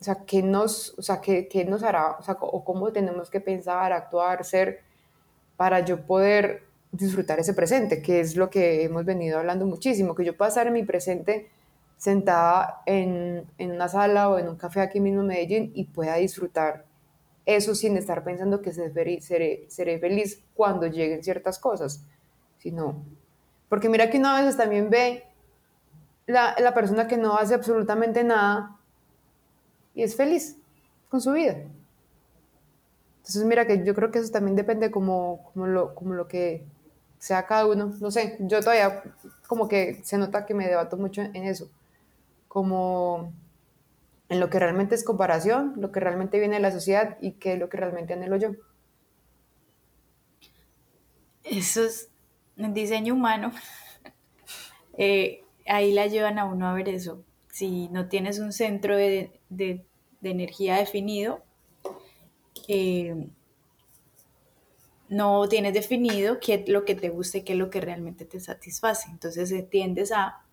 [0.00, 3.30] o sea, ¿qué nos, o sea, qué, qué nos hará, o, sea, o cómo tenemos
[3.30, 4.80] que pensar, actuar, ser,
[5.56, 10.24] para yo poder disfrutar ese presente, que es lo que hemos venido hablando muchísimo, que
[10.24, 11.50] yo pueda estar en mi presente
[11.96, 16.16] sentada en, en una sala o en un café aquí mismo en Medellín y pueda
[16.16, 16.84] disfrutar
[17.46, 22.04] eso sin estar pensando que seré, feliz cuando lleguen ciertas cosas,
[22.58, 23.04] sino,
[23.68, 25.24] porque mira que una veces también ve
[26.26, 28.78] la, la persona que no hace absolutamente nada
[29.94, 30.56] y es feliz
[31.08, 31.56] con su vida.
[33.22, 36.64] Entonces, mira que yo creo que eso también depende como, como, lo, como lo que
[37.18, 37.94] sea cada uno.
[38.00, 39.02] No sé, yo todavía
[39.46, 41.70] como que se nota que me debato mucho en eso.
[42.48, 43.32] Como
[44.32, 47.52] en lo que realmente es comparación, lo que realmente viene de la sociedad y qué
[47.52, 48.52] es lo que realmente anhelo yo.
[51.44, 52.10] Eso es
[52.56, 53.52] el diseño humano.
[54.98, 57.24] Eh, ahí la llevan a uno a ver eso.
[57.50, 59.86] Si no tienes un centro de, de,
[60.22, 61.42] energía definido,
[62.68, 63.26] eh,
[65.08, 68.26] no tienes definido qué es lo que te gusta y qué es lo que realmente
[68.26, 69.08] te satisface.
[69.10, 70.44] Entonces eh, tiendes a,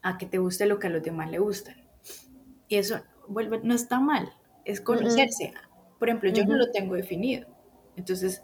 [0.00, 1.89] a que te guste lo que a los demás le gustan.
[2.70, 4.32] Y eso vuelve, no está mal,
[4.64, 5.52] es conocerse.
[5.98, 7.46] Por ejemplo, yo no lo tengo definido.
[7.96, 8.42] Entonces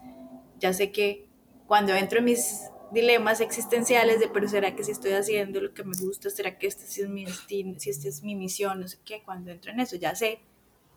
[0.59, 1.27] ya sé que
[1.67, 5.85] cuando entro en mis dilemas existenciales de, pero ¿será que si estoy haciendo lo que
[5.85, 6.29] me gusta?
[6.29, 7.79] ¿Será que este sí es mi destino?
[7.79, 10.41] Si esta es mi misión, no sé qué, cuando entro en eso ya sé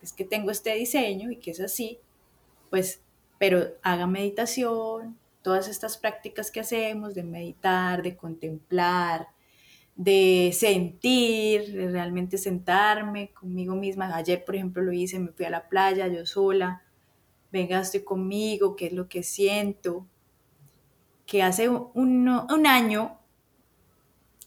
[0.02, 2.00] es que tengo este diseño y que es así,
[2.70, 3.02] pues,
[3.38, 9.28] pero haga meditación, todas estas prácticas que hacemos de meditar, de contemplar,
[10.00, 14.16] de sentir, de realmente sentarme conmigo misma.
[14.16, 16.84] Ayer, por ejemplo, lo hice, me fui a la playa yo sola,
[17.52, 20.08] venga, estoy conmigo, qué es lo que siento.
[21.26, 23.20] Que hace un, un año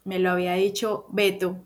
[0.05, 1.65] me lo había dicho Beto,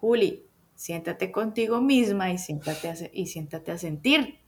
[0.00, 4.40] Juli, siéntate contigo misma y siéntate a, y siéntate a sentir.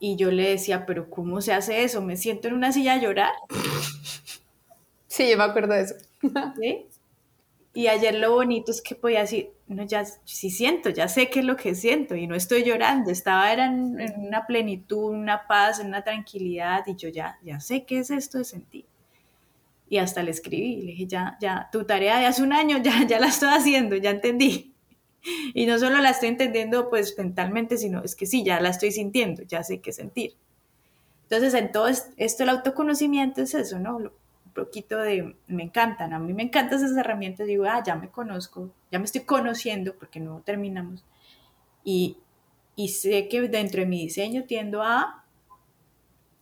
[0.00, 2.02] Y yo le decía, pero ¿cómo se hace eso?
[2.02, 3.32] ¿Me siento en una silla a llorar?
[5.06, 5.94] Sí, yo me acuerdo de eso.
[6.60, 6.86] ¿Sí?
[7.74, 11.40] Y ayer lo bonito es que podía decir, no, ya sí siento, ya sé qué
[11.40, 15.46] es lo que siento y no estoy llorando, estaba era en, en, una plenitud, una
[15.46, 18.86] paz, en una tranquilidad y yo ya, ya sé qué es esto de sentir.
[19.90, 23.06] Y hasta le escribí, le dije, ya, ya, tu tarea de hace un año ya,
[23.06, 24.74] ya la estoy haciendo, ya entendí.
[25.54, 28.92] Y no solo la estoy entendiendo pues mentalmente, sino es que sí, ya la estoy
[28.92, 30.34] sintiendo, ya sé qué sentir.
[31.24, 34.10] Entonces, en todo esto el autoconocimiento es eso, ¿no?
[34.58, 38.72] Poquito de, me encantan, a mí me encantan esas herramientas, digo, ah, ya me conozco,
[38.90, 41.04] ya me estoy conociendo porque no terminamos.
[41.84, 42.18] Y,
[42.76, 45.24] y sé que dentro de mi diseño tiendo a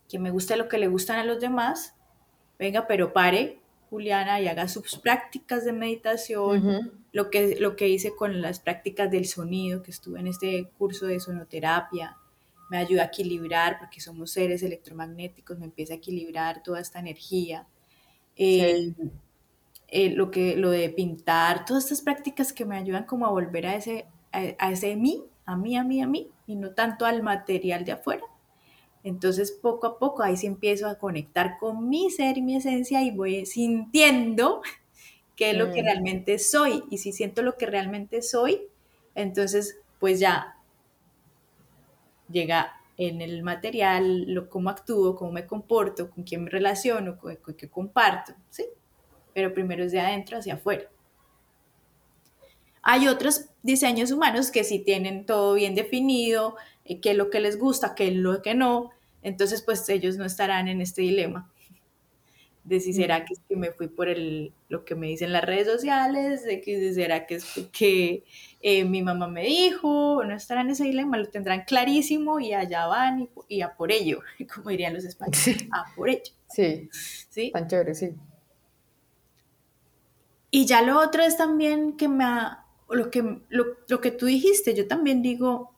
[0.09, 1.95] que me guste lo que le gustan a los demás,
[2.57, 6.91] venga, pero pare, Juliana, y haga sus prácticas de meditación, uh -huh.
[7.11, 11.05] lo, que, lo que hice con las prácticas del sonido, que estuve en este curso
[11.05, 12.17] de sonoterapia,
[12.69, 17.67] me ayuda a equilibrar, porque somos seres electromagnéticos, me empieza a equilibrar toda esta energía.
[18.37, 19.11] Eh, sí.
[19.87, 23.67] eh, lo, que, lo de pintar, todas estas prácticas que me ayudan como a volver
[23.67, 27.05] a ese, a, a ese mí, a mí, a mí, a mí, y no tanto
[27.05, 28.23] al material de afuera.
[29.03, 33.03] Entonces, poco a poco, ahí sí empiezo a conectar con mi ser y mi esencia
[33.03, 34.61] y voy sintiendo
[35.37, 36.83] qué es lo que realmente soy.
[36.91, 38.61] Y si siento lo que realmente soy,
[39.15, 40.57] entonces, pues ya
[42.29, 47.37] llega en el material, lo, cómo actúo, cómo me comporto, con quién me relaciono, con,
[47.55, 48.65] qué comparto, ¿sí?
[49.33, 50.89] Pero primero es de adentro hacia afuera.
[52.81, 56.55] Hay otros diseños humanos que sí tienen todo bien definido,
[56.85, 60.17] eh, qué es lo que les gusta, qué es lo que no, entonces pues ellos
[60.17, 61.51] no estarán en este dilema
[62.67, 65.43] de si será que, es que me fui por el, lo que me dicen las
[65.43, 68.25] redes sociales, de que será que es que
[68.61, 72.85] eh, mi mamá me dijo, no estarán en ese dilema, lo tendrán clarísimo y allá
[72.87, 74.19] van y, y a por ello,
[74.53, 75.69] como dirían los españoles, sí.
[75.71, 76.33] a por ello.
[76.49, 76.89] Sí,
[77.29, 77.51] sí.
[77.51, 78.13] Tan chévere, sí.
[80.51, 84.25] Y ya lo otro es también que me ha, lo que, lo, lo que tú
[84.25, 85.73] dijiste, yo también digo,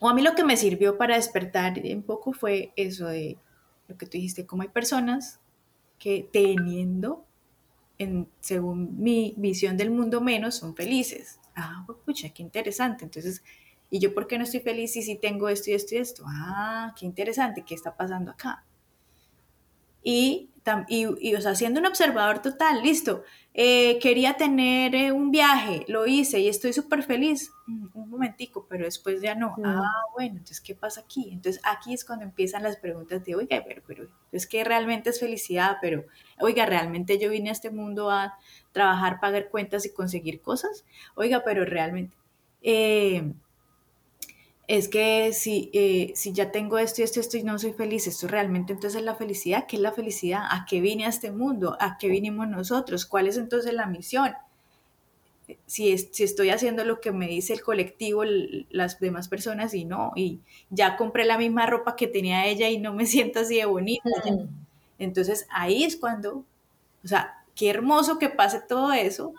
[0.00, 3.36] o a mí lo que me sirvió para despertar un poco fue eso de
[3.86, 5.40] lo que tú dijiste, como hay personas
[5.98, 7.24] que teniendo,
[7.98, 11.38] en, según mi visión del mundo menos, son felices.
[11.56, 13.04] Ah, pucha, qué interesante.
[13.04, 13.42] Entonces,
[13.90, 16.24] ¿y yo por qué no estoy feliz si sí tengo esto y esto y esto?
[16.26, 18.64] Ah, qué interesante, ¿qué está pasando acá?
[20.02, 20.50] Y
[20.88, 23.22] y, o sea, siendo un observador total, listo,
[23.52, 28.66] eh, quería tener eh, un viaje, lo hice y estoy súper feliz, mm, un momentico,
[28.68, 31.28] pero después ya no, ah, bueno, entonces, ¿qué pasa aquí?
[31.30, 35.20] Entonces, aquí es cuando empiezan las preguntas de, oiga, pero, pero, es que realmente es
[35.20, 36.04] felicidad, pero,
[36.40, 38.38] oiga, ¿realmente yo vine a este mundo a
[38.72, 40.84] trabajar, pagar cuentas y conseguir cosas?
[41.14, 42.16] Oiga, pero realmente...
[42.62, 43.34] Eh,
[44.66, 47.72] es que si, eh, si ya tengo esto y esto y esto y no soy
[47.72, 49.66] feliz, esto realmente entonces es la felicidad.
[49.66, 50.42] ¿Qué es la felicidad?
[50.50, 51.76] ¿A qué vine a este mundo?
[51.80, 53.04] ¿A qué vinimos nosotros?
[53.04, 54.32] ¿Cuál es entonces la misión?
[55.66, 58.24] Si, si estoy haciendo lo que me dice el colectivo,
[58.70, 62.78] las demás personas y no, y ya compré la misma ropa que tenía ella y
[62.78, 64.08] no me siento así de bonita.
[64.98, 66.44] Entonces ahí es cuando,
[67.04, 69.34] o sea, qué hermoso que pase todo eso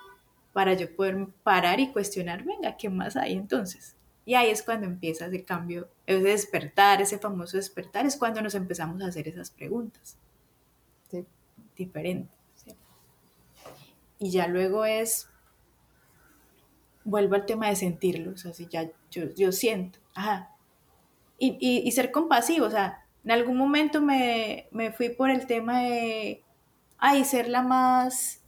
[0.54, 3.95] para yo poder parar y cuestionar, venga, ¿qué más hay entonces?
[4.26, 8.56] Y ahí es cuando empieza ese cambio, ese despertar, ese famoso despertar, es cuando nos
[8.56, 10.18] empezamos a hacer esas preguntas.
[11.12, 11.24] Sí.
[11.76, 12.34] Diferentes.
[14.18, 15.30] Y ya luego es,
[17.04, 20.52] vuelvo al tema de sentirlo, o sea, si ya yo, yo siento, ajá.
[21.38, 25.82] Y, y, ser compasivo, o sea, en algún momento me, me, fui por el tema
[25.82, 26.42] de,
[26.98, 28.42] ay, ser la más,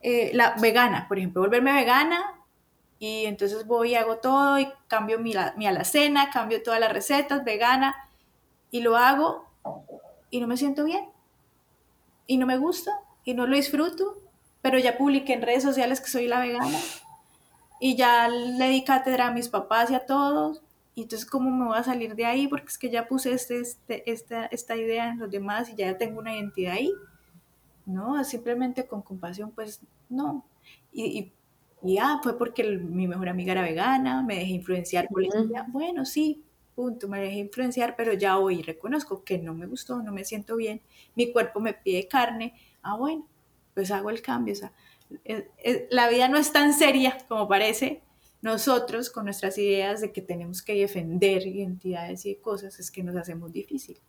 [0.00, 2.41] eh, la vegana, por ejemplo, volverme vegana
[3.02, 7.42] y entonces voy y hago todo y cambio mi, mi alacena, cambio todas las recetas
[7.42, 7.96] vegana
[8.70, 9.44] y lo hago
[10.30, 11.08] y no me siento bien
[12.28, 12.92] y no me gusta
[13.24, 14.18] y no lo disfruto,
[14.60, 16.78] pero ya publiqué en redes sociales que soy la vegana
[17.80, 20.62] y ya le di cátedra a mis papás y a todos.
[20.94, 22.46] Y entonces, ¿cómo me voy a salir de ahí?
[22.46, 25.98] Porque es que ya puse este, este, esta, esta idea en los demás y ya
[25.98, 26.92] tengo una identidad ahí.
[27.84, 30.44] No, simplemente con compasión, pues no.
[30.92, 31.32] Y, y
[31.84, 35.66] y ah, fue porque mi mejor amiga era vegana, me dejé influenciar por ella.
[35.68, 40.12] Bueno, sí, punto, me dejé influenciar, pero ya hoy reconozco que no me gustó, no
[40.12, 40.82] me siento bien,
[41.16, 42.54] mi cuerpo me pide carne.
[42.82, 43.28] Ah, bueno,
[43.74, 44.54] pues hago el cambio.
[44.54, 44.72] O sea,
[45.90, 48.02] la vida no es tan seria como parece.
[48.42, 53.14] Nosotros, con nuestras ideas de que tenemos que defender identidades y cosas, es que nos
[53.16, 54.00] hacemos difícil.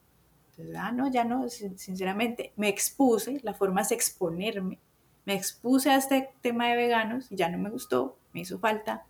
[0.50, 4.80] Entonces, ah, no, ya no, sinceramente, me expuse, la forma es exponerme
[5.26, 9.06] me expuse a este tema de veganos y ya no me gustó, me hizo falta,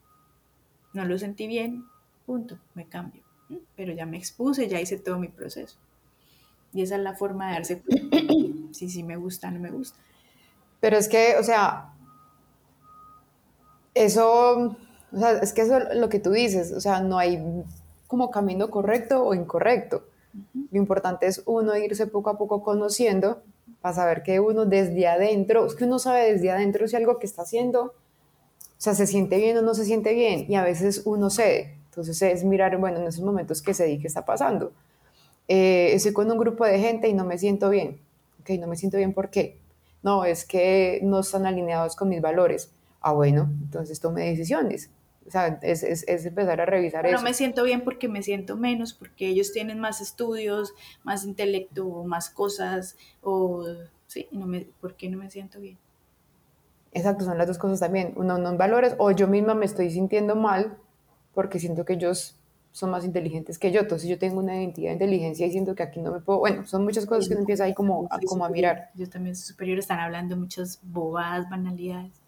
[0.93, 1.85] no lo sentí bien,
[2.25, 3.23] punto, me cambio.
[3.75, 5.77] Pero ya me expuse, ya hice todo mi proceso.
[6.73, 8.17] Y esa es la forma de darse cuenta
[8.73, 9.99] si sí me gusta no me gusta.
[10.79, 11.93] Pero es que, o sea,
[13.93, 14.75] eso,
[15.11, 17.41] o sea, es que eso es lo que tú dices, o sea, no hay
[18.07, 20.05] como camino correcto o incorrecto.
[20.71, 23.43] Lo importante es uno irse poco a poco conociendo
[23.83, 27.25] para saber que uno desde adentro, es que uno sabe desde adentro si algo que
[27.25, 27.93] está haciendo, o
[28.77, 31.75] sea, se siente bien o no se siente bien, y a veces uno cede.
[31.89, 34.71] Entonces es mirar, bueno, en esos momentos que se di qué está pasando.
[35.49, 37.99] Eh, estoy con un grupo de gente y no me siento bien.
[38.39, 39.59] Ok, no me siento bien, ¿por qué?
[40.01, 42.71] No, es que no están alineados con mis valores.
[43.01, 44.91] Ah, bueno, entonces tome decisiones.
[45.27, 47.15] O sea, es, es, es empezar a revisar eso.
[47.15, 52.03] No me siento bien porque me siento menos, porque ellos tienen más estudios, más intelecto,
[52.03, 53.65] más cosas, o
[54.07, 55.77] sí, no me, ¿por qué no me siento bien?
[56.91, 58.13] Exacto, son las dos cosas también.
[58.15, 60.77] Uno no valores, o yo misma me estoy sintiendo mal
[61.33, 62.39] porque siento que ellos
[62.71, 63.81] son más inteligentes que yo.
[63.81, 66.39] Entonces yo tengo una identidad de inteligencia y siento que aquí no me puedo.
[66.39, 68.91] Bueno, son muchas cosas que uno empieza ahí como, a, como a mirar.
[68.95, 72.22] Yo también soy superior, están hablando muchas bobadas, banalidades.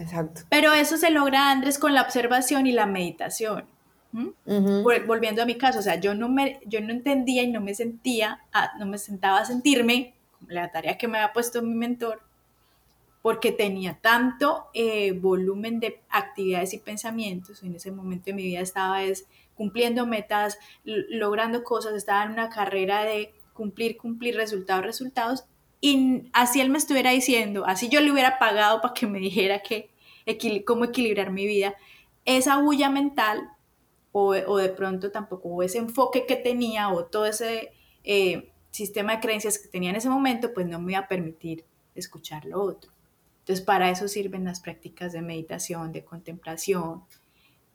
[0.00, 0.42] Exacto.
[0.48, 3.64] Pero eso se logra, Andrés, con la observación y la meditación.
[5.06, 7.74] Volviendo a mi caso, o sea, yo no, me, yo no entendía y no me
[7.74, 8.40] sentía,
[8.78, 10.14] no me sentaba a sentirme,
[10.46, 12.22] la tarea que me había puesto mi mentor,
[13.22, 17.62] porque tenía tanto eh, volumen de actividades y pensamientos.
[17.62, 22.48] En ese momento de mi vida estaba es, cumpliendo metas, logrando cosas, estaba en una
[22.48, 25.44] carrera de cumplir, cumplir resultados, resultados,
[25.80, 29.62] y así él me estuviera diciendo, así yo le hubiera pagado para que me dijera
[29.62, 29.90] que,
[30.64, 31.74] cómo equilibrar mi vida,
[32.24, 33.50] esa bulla mental
[34.12, 39.20] o, de pronto tampoco o ese enfoque que tenía o todo ese eh, sistema de
[39.20, 41.64] creencias que tenía en ese momento, pues no me iba a permitir
[41.94, 42.90] escuchar lo otro.
[43.40, 47.04] Entonces para eso sirven las prácticas de meditación, de contemplación,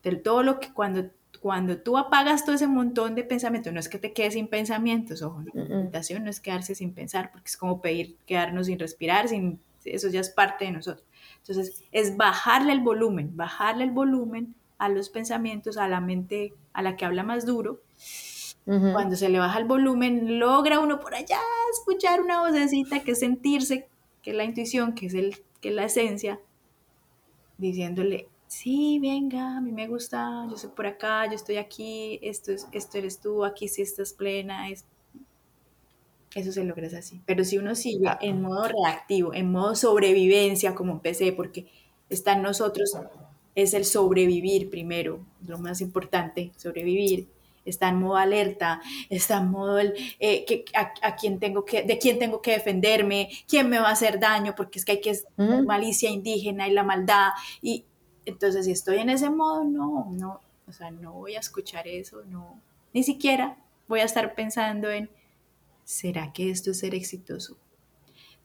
[0.03, 1.09] de todo lo que cuando
[1.43, 5.21] cuando tú apagas todo ese montón de pensamientos, no es que te quedes sin pensamientos,
[5.21, 9.27] ojo, la meditación no es quedarse sin pensar, porque es como pedir quedarnos sin respirar,
[9.27, 11.05] sin, eso ya es parte de nosotros.
[11.39, 16.81] Entonces, es bajarle el volumen, bajarle el volumen a los pensamientos, a la mente, a
[16.81, 17.81] la que habla más duro.
[18.63, 21.39] Cuando se le baja el volumen, logra uno por allá
[21.73, 23.89] escuchar una vocecita que es sentirse,
[24.21, 26.39] que es la intuición, que es, el, que es la esencia,
[27.57, 32.51] diciéndole, sí, venga, a mí me gusta, yo soy por acá, yo estoy aquí, esto,
[32.51, 34.69] es, esto eres tú, aquí sí estás plena.
[34.69, 37.19] eso se logra así.
[37.25, 41.65] Pero si uno sigue en modo reactivo, en modo sobrevivencia, como empecé, porque
[42.09, 42.95] está en nosotros,
[43.55, 47.27] es el sobrevivir primero, lo más importante, sobrevivir.
[47.65, 51.97] Está en modo alerta, está en modo el, eh, que, a, quién tengo que, de
[51.97, 55.17] quién tengo que defenderme, quién me va a hacer daño, porque es que hay que
[55.65, 57.29] malicia indígena y la maldad.
[57.61, 57.85] Y
[58.25, 62.23] entonces, si estoy en ese modo, no, no, o sea, no voy a escuchar eso,
[62.25, 62.59] no,
[62.93, 63.57] ni siquiera
[63.87, 65.09] voy a estar pensando en,
[65.83, 67.57] ¿será que esto es ser exitoso?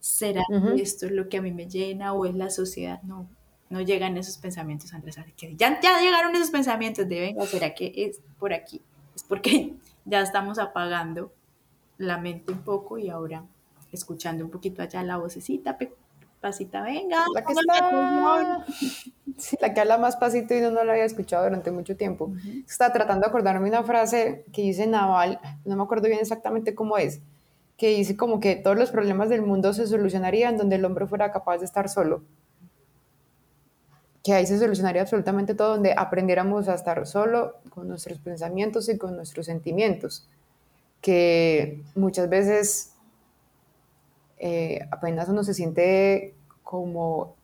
[0.01, 3.03] ¿Será que esto es lo que a mí me llena o es la sociedad?
[3.03, 3.29] No,
[3.69, 5.17] no llegan esos pensamientos, Andrés.
[5.57, 8.81] Ya, ya llegaron esos pensamientos de, venga, ¿será que es por aquí?
[9.15, 9.75] Es porque
[10.05, 11.33] ya estamos apagando
[11.99, 13.45] la mente un poco y ahora
[13.93, 15.79] escuchando un poquito allá la vocecita,
[16.41, 17.25] pasita, venga.
[17.35, 18.65] La que, está...
[19.61, 22.33] la que habla más pasito y no, no la había escuchado durante mucho tiempo.
[22.67, 26.99] Estaba tratando de acordarme una frase que dice Naval, no me acuerdo bien exactamente cómo
[26.99, 27.21] es,
[27.77, 31.31] que dice como que todos los problemas del mundo se solucionarían donde el hombre fuera
[31.33, 32.23] capaz de estar solo
[34.29, 38.99] que ahí se solucionaría absolutamente todo, donde aprendiéramos a estar solo con nuestros pensamientos y
[38.99, 40.29] con nuestros sentimientos,
[41.01, 42.88] que muchas veces
[44.39, 47.35] eh, apenas uno se siente como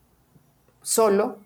[0.82, 1.38] solo,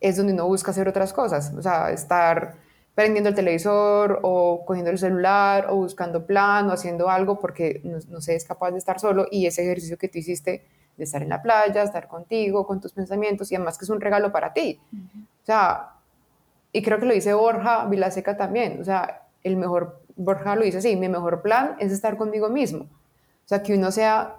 [0.00, 2.56] es donde uno busca hacer otras cosas, o sea, estar
[2.94, 7.98] prendiendo el televisor o cogiendo el celular o buscando plan o haciendo algo porque no,
[8.08, 10.66] no se es capaz de estar solo y ese ejercicio que tú hiciste
[10.96, 14.00] de estar en la playa, estar contigo, con tus pensamientos y además que es un
[14.00, 14.80] regalo para ti.
[15.42, 15.90] O sea,
[16.72, 20.78] y creo que lo dice Borja Vilaseca también, o sea, el mejor, Borja lo dice
[20.78, 22.84] así, mi mejor plan es estar conmigo mismo.
[22.84, 24.36] O sea, que uno sea,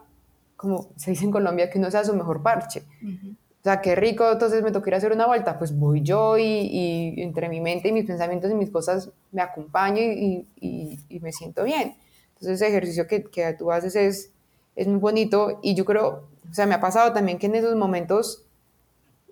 [0.64, 2.84] como se dice en Colombia, que uno sea su mejor parche.
[3.04, 6.38] O sea, qué rico, entonces me toca ir a hacer una vuelta, pues voy yo
[6.38, 11.34] y, entre mi mente y mis pensamientos y mis cosas me acompaño y, y me
[11.34, 11.98] siento bien.
[12.30, 14.32] Entonces ese ejercicio que, que tú haces es,
[14.78, 17.76] es muy bonito y yo creo, o sea, me ha pasado también que en esos
[17.76, 18.46] momentos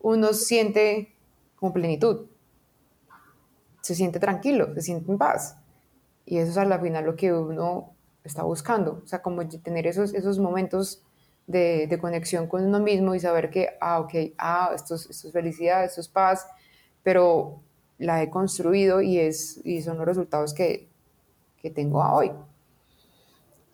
[0.02, 1.14] uno siente
[1.56, 2.26] como plenitud,
[3.82, 5.56] se siente tranquilo, se siente en paz.
[6.26, 9.88] Y eso es a la final lo que uno está buscando, o sea, como tener
[9.88, 11.02] esos, esos momentos
[11.48, 15.34] de, conexión con uno mismo y saber que, ah, ok, ah, esto es, esto es
[15.34, 16.48] felicidad, esto es paz,
[17.04, 17.62] pero
[17.98, 20.88] la he construido y, es, y son los resultados que,
[21.62, 22.32] que tengo hoy.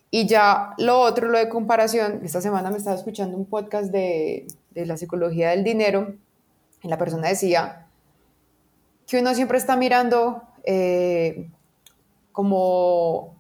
[0.10, 4.48] Y ya lo otro, lo de comparación, esta semana me estaba escuchando un podcast de,
[4.72, 6.16] de la psicología del dinero
[6.82, 7.88] y la persona decía
[9.08, 11.50] que uno siempre está mirando eh,
[12.32, 13.36] como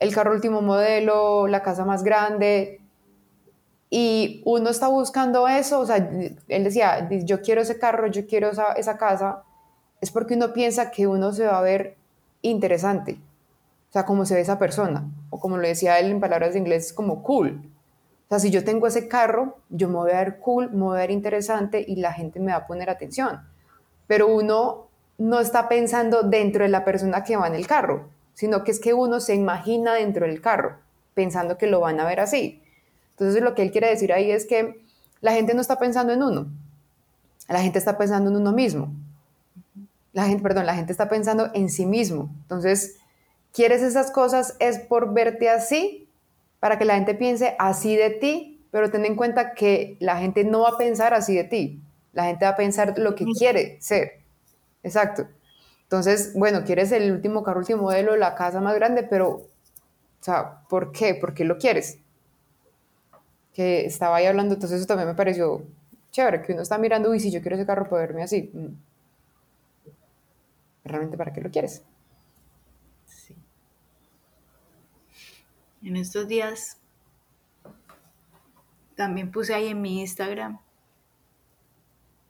[0.00, 2.80] el carro último modelo, la casa más grande,
[3.90, 8.50] y uno está buscando eso, o sea, él decía, yo quiero ese carro, yo quiero
[8.50, 9.42] esa, casa,
[10.00, 11.96] es porque uno piensa que uno se va a ver
[12.42, 13.18] interesante,
[13.90, 16.58] o sea, como se ve esa persona o como lo decía él en palabras de
[16.58, 17.70] inglés, como cool.
[18.26, 20.96] O sea, si yo tengo ese carro, yo me voy a ver cool, me voy
[20.96, 23.42] a ver interesante y la gente me va a poner atención.
[24.06, 28.64] Pero uno no está pensando dentro de la persona que va en el carro, sino
[28.64, 30.76] que es que uno se imagina dentro del carro,
[31.14, 32.63] pensando que lo van a ver así.
[33.14, 34.82] Entonces lo que él quiere decir ahí es que
[35.20, 36.46] la gente no está pensando en uno,
[37.48, 38.92] la gente está pensando en uno mismo.
[40.12, 42.30] La gente, perdón, la gente está pensando en sí mismo.
[42.42, 42.98] Entonces,
[43.52, 46.08] quieres esas cosas es por verte así,
[46.60, 50.44] para que la gente piense así de ti, pero ten en cuenta que la gente
[50.44, 53.76] no va a pensar así de ti, la gente va a pensar lo que quiere
[53.80, 54.20] ser.
[54.82, 55.26] Exacto.
[55.82, 59.48] Entonces, bueno, quieres el último carro, último modelo, la casa más grande, pero, o
[60.20, 61.14] sea, ¿por qué?
[61.14, 61.98] ¿Por qué lo quieres?
[63.54, 65.64] Que estaba ahí hablando, entonces eso también me pareció
[66.14, 68.50] chévere, que uno está mirando, uy, si yo quiero ese carro, puedo verme así.
[68.52, 68.68] Mm.
[70.84, 71.82] ¿Realmente para qué lo quieres?
[75.82, 76.78] en estos días
[78.96, 80.58] también puse ahí en mi Instagram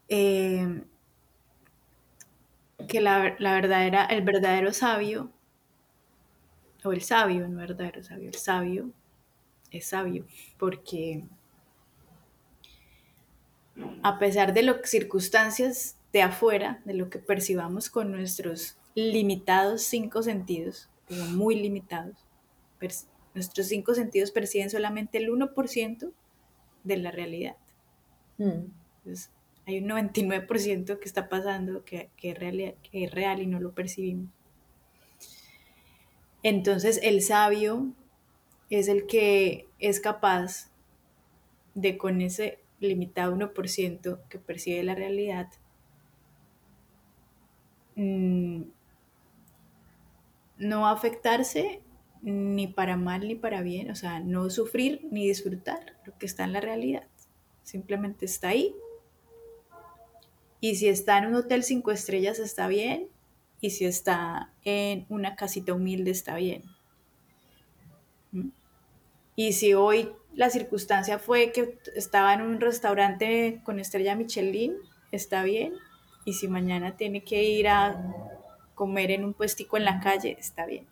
[0.09, 0.83] eh,
[2.89, 5.31] que la, la, verdadera, el verdadero sabio,
[6.83, 8.91] o el sabio, no verdadero sabio, el sabio
[9.79, 10.25] es sabio,
[10.59, 11.25] porque
[14.03, 20.23] a pesar de las circunstancias de afuera, de lo que percibamos con nuestros limitados cinco
[20.23, 22.25] sentidos, digo muy limitados,
[23.35, 26.13] Nuestros cinco sentidos perciben solamente el 1%
[26.85, 27.57] de la realidad.
[28.39, 28.67] Mm.
[29.67, 33.73] hay un 99% que está pasando que, es real, que es real y no lo
[33.73, 34.29] percibimos.
[36.43, 37.93] Entonces el sabio
[38.71, 40.71] es el que es capaz
[41.75, 45.49] de con ese limitado 1% que percibe la realidad,
[47.97, 48.63] mm,
[50.59, 51.83] no afectarse
[52.23, 56.45] ni para mal ni para bien, o sea, no sufrir ni disfrutar lo que está
[56.45, 57.07] en la realidad.
[57.63, 58.75] Simplemente está ahí.
[60.61, 63.09] Y si está en un hotel cinco estrellas está bien,
[63.61, 66.63] y si está en una casita humilde está bien.
[69.37, 74.77] Y si hoy la circunstancia fue que estaba en un restaurante con estrella Michelin,
[75.13, 75.75] está bien.
[76.25, 78.03] Y si mañana tiene que ir a
[78.75, 80.87] comer en un puestico en la calle, está bien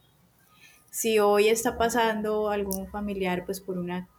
[0.92, 4.10] si hoy está pasando algún familiar pues por una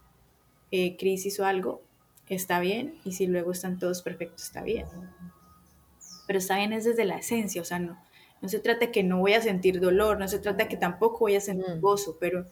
[0.72, 1.82] eh, crisis o algo,
[2.28, 4.86] está bien, y si luego están todos perfectos, está bien.
[6.26, 7.96] Pero está bien es desde la esencia, o sea, no,
[8.42, 11.36] no se trata que no voy a sentir dolor, no se trata que tampoco voy
[11.36, 11.80] a sentir mm.
[11.80, 12.44] gozo, pero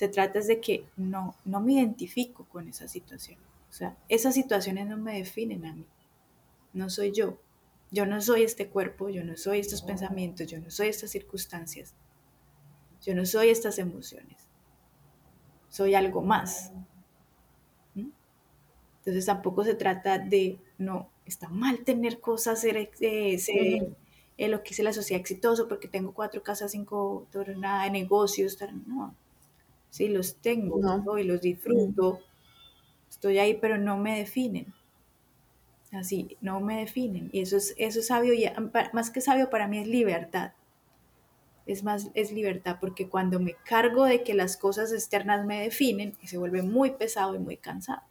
[0.00, 3.38] se trata de que no, no me identifico con esa situación.
[3.68, 5.84] O sea, esas situaciones no me definen a mí,
[6.72, 7.38] no soy yo.
[7.90, 11.92] Yo no soy este cuerpo, yo no soy estos pensamientos, yo no soy estas circunstancias.
[13.02, 14.48] Yo no soy estas emociones.
[15.68, 16.72] Soy algo más.
[17.94, 18.08] ¿Mm?
[19.00, 23.94] Entonces tampoco se trata de, no, está mal tener cosas, ser, eh, ser
[24.38, 27.26] eh, lo que dice la sociedad exitoso porque tengo cuatro casas, cinco,
[27.58, 28.56] nada de negocios.
[28.86, 29.14] No,
[29.90, 32.20] sí, los tengo y los disfruto.
[33.08, 34.72] Estoy ahí, pero no me definen.
[35.92, 37.30] Así, no me definen.
[37.32, 38.46] Y eso es, eso es sabio, y
[38.92, 40.52] más que sabio para mí es libertad
[41.72, 46.16] es más, es libertad, porque cuando me cargo de que las cosas externas me definen,
[46.24, 48.02] se vuelve muy pesado y muy cansado.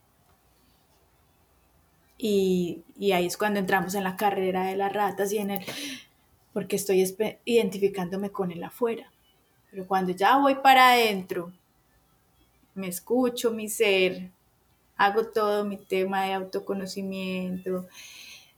[2.18, 5.66] Y, y ahí es cuando entramos en la carrera de las ratas y en el,
[6.54, 7.04] porque estoy
[7.46, 9.12] identificándome con el afuera.
[9.72, 11.52] Pero cuando ya voy para adentro,
[12.80, 14.32] me escucho mi ser,
[14.96, 17.88] hago todo mi tema de autoconocimiento,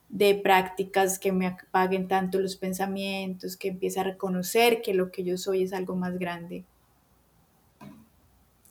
[0.09, 5.23] de prácticas que me apaguen tanto los pensamientos, que empiece a reconocer que lo que
[5.23, 6.65] yo soy es algo más grande.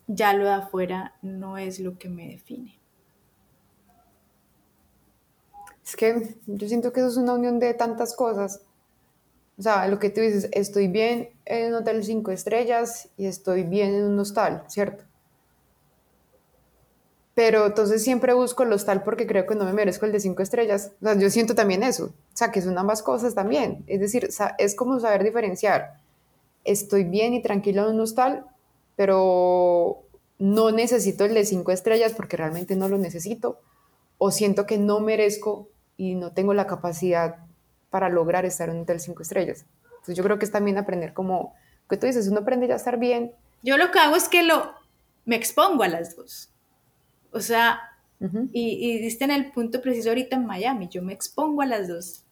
[0.07, 2.77] Ya lo de afuera no es lo que me define.
[5.83, 8.61] Es que yo siento que eso es una unión de tantas cosas.
[9.57, 13.63] O sea, lo que tú dices, estoy bien en un hotel cinco estrellas y estoy
[13.63, 15.03] bien en un hostal, ¿cierto?
[17.33, 20.43] Pero entonces siempre busco el hostal porque creo que no me merezco el de cinco
[20.43, 20.91] estrellas.
[21.01, 23.83] O sea, yo siento también eso, o sea, que son ambas cosas también.
[23.87, 25.99] Es decir, es como saber diferenciar.
[26.63, 28.45] Estoy bien y tranquilo en un hostal,
[28.95, 30.03] pero
[30.39, 33.59] no necesito el de cinco estrellas porque realmente no lo necesito.
[34.17, 37.37] O siento que no merezco y no tengo la capacidad
[37.89, 39.65] para lograr estar en un hotel cinco estrellas.
[39.83, 41.53] Entonces yo creo que es también aprender como,
[41.89, 43.33] que tú dices, uno aprende ya a estar bien.
[43.63, 44.71] Yo lo que hago es que lo,
[45.25, 46.50] me expongo a las dos.
[47.31, 47.81] O sea,
[48.53, 51.87] y, y diste en el punto preciso ahorita en Miami, yo me expongo a las
[51.87, 52.23] dos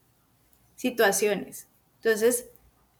[0.75, 1.67] situaciones.
[1.95, 2.49] Entonces,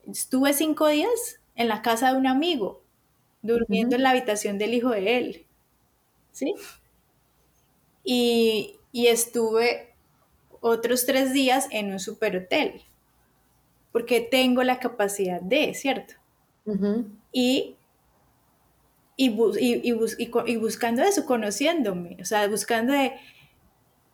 [0.08, 2.82] estuve cinco días en la casa de un amigo,
[3.42, 5.46] durmiendo en la habitación del hijo de él.
[6.32, 6.56] ¿Sí?
[8.04, 9.94] Y, y estuve
[10.62, 12.82] otros tres días en un superhotel,
[13.92, 16.16] porque tengo la capacidad de, ¿cierto?
[17.32, 17.76] Y
[19.20, 19.82] y,
[20.46, 23.14] y, buscando eso, conociéndome, o sea, buscando de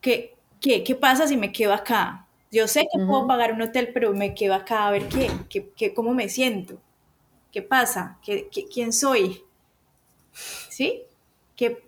[0.02, 2.28] qué, qué, pasa si me quedo acá.
[2.52, 5.30] Yo sé que puedo pagar un hotel, pero me quedo acá a ver qué,
[5.76, 6.82] qué, cómo me siento,
[7.52, 9.44] qué pasa, ¿Qué, quién soy,
[10.32, 11.04] ¿sí?
[11.56, 11.84] ¿Qué,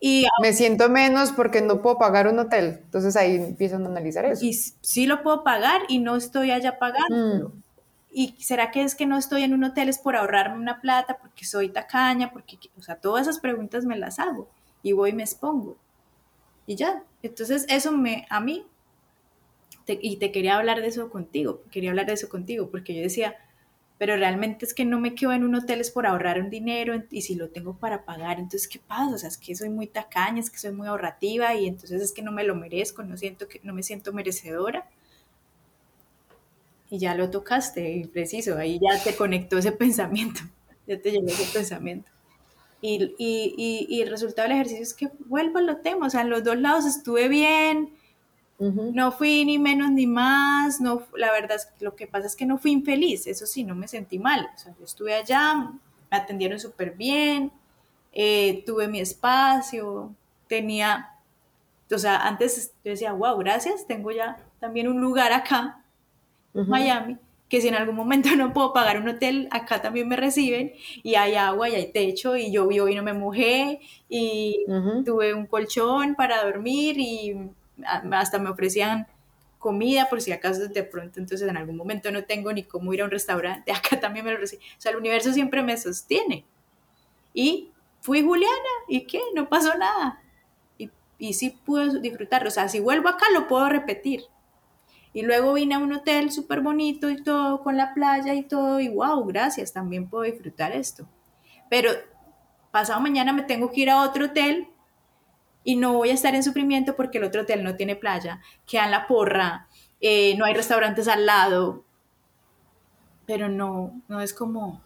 [0.00, 2.80] y, me siento menos porque no puedo pagar un hotel.
[2.84, 4.44] Entonces ahí empiezan a analizar eso.
[4.44, 7.50] Y sí lo puedo pagar y no estoy allá pagando.
[7.50, 7.62] Mm.
[8.18, 11.18] ¿Y será que es que no estoy en un hotel es por ahorrarme una plata,
[11.18, 14.48] porque soy tacaña, porque, o sea, todas esas preguntas me las hago
[14.82, 15.76] y voy y me expongo.
[16.66, 18.64] Y ya, entonces eso me, a mí,
[19.86, 23.36] y te quería hablar de eso contigo, quería hablar de eso contigo, porque yo decía,
[23.98, 26.94] pero realmente es que no me quedo en un hotel es por ahorrar un dinero
[27.10, 29.14] y si lo tengo para pagar, entonces ¿qué pasa?
[29.14, 32.12] O sea, es que soy muy tacaña, es que soy muy ahorrativa y entonces es
[32.12, 34.88] que no me lo merezco, no siento que no me siento merecedora
[36.90, 40.40] y ya lo tocaste, y preciso, ahí ya te conectó ese pensamiento,
[40.86, 42.10] ya te llegó ese pensamiento.
[42.82, 46.30] Y, y, y, el resultado del ejercicio es que vuelvo lo tema, o sea, en
[46.30, 47.90] los dos lados estuve bien,
[48.58, 52.36] no fui ni menos ni más, no, la verdad es que lo que pasa es
[52.36, 55.72] que no fui infeliz, eso sí, no me sentí mal, o sea, yo estuve allá,
[56.10, 57.50] me atendieron súper bien,
[58.12, 60.14] eh, tuve mi espacio,
[60.46, 61.10] tenía,
[61.90, 65.82] o sea, antes yo decía, wow, gracias, tengo ya también un lugar acá
[66.64, 70.72] Miami, que si en algún momento no puedo pagar un hotel, acá también me reciben
[71.02, 74.64] y hay agua y hay techo y yo vivo y no me mojé y
[75.04, 77.36] tuve un colchón para dormir y
[78.12, 79.06] hasta me ofrecían
[79.58, 83.02] comida por si acaso de pronto entonces en algún momento no tengo ni cómo ir
[83.02, 84.64] a un restaurante, acá también me lo reciben.
[84.78, 86.44] O sea, el universo siempre me sostiene.
[87.34, 89.20] Y fui Juliana, ¿y qué?
[89.34, 90.22] No pasó nada.
[90.78, 92.48] Y, y sí pude disfrutarlo.
[92.48, 94.22] O sea, si vuelvo acá lo puedo repetir.
[95.16, 98.80] Y luego vine a un hotel súper bonito y todo, con la playa y todo,
[98.80, 101.08] y wow, gracias, también puedo disfrutar esto.
[101.70, 101.90] Pero
[102.70, 104.68] pasado mañana me tengo que ir a otro hotel
[105.64, 108.84] y no voy a estar en sufrimiento porque el otro hotel no tiene playa, queda
[108.84, 109.68] en la porra,
[110.02, 111.86] eh, no hay restaurantes al lado,
[113.24, 114.82] pero no, no es como,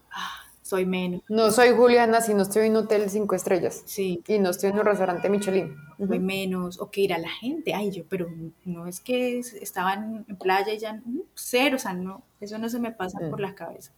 [0.70, 1.22] soy menos.
[1.28, 3.82] No soy Juliana si no estoy en un hotel cinco estrellas.
[3.86, 4.22] Sí.
[4.28, 5.74] Y no estoy en un restaurante Michelin.
[5.98, 8.28] Soy menos, o que ir a la gente, ay, yo, pero
[8.64, 12.68] no es que estaban en playa y ya, mm, cero, o sea, no, eso no
[12.68, 13.42] se me pasa por mm.
[13.42, 13.90] la cabeza.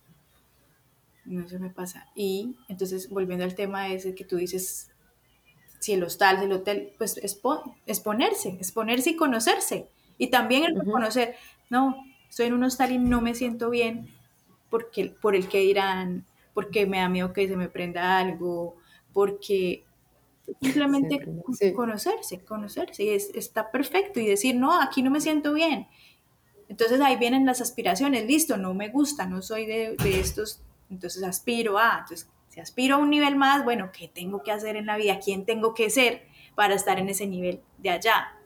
[1.26, 2.06] No se me pasa.
[2.14, 4.90] Y entonces, volviendo al tema ese que tú dices,
[5.78, 7.18] si el hostal, el hotel, pues
[7.86, 9.88] exponerse, exponerse y conocerse.
[10.16, 11.36] Y también el reconocer,
[11.68, 14.08] no, estoy en un hostal y no me siento bien
[14.70, 18.76] porque, por el que dirán, porque me da miedo que se me prenda algo,
[19.12, 19.84] porque
[20.60, 21.24] simplemente
[21.74, 25.86] conocerse, conocerse, y está perfecto y decir, no, aquí no me siento bien.
[26.68, 31.22] Entonces ahí vienen las aspiraciones, listo, no me gusta, no soy de, de estos, entonces
[31.22, 34.84] aspiro a, entonces si aspiro a un nivel más, bueno, ¿qué tengo que hacer en
[34.84, 35.18] la vida?
[35.24, 36.22] ¿Quién tengo que ser
[36.54, 38.38] para estar en ese nivel de allá?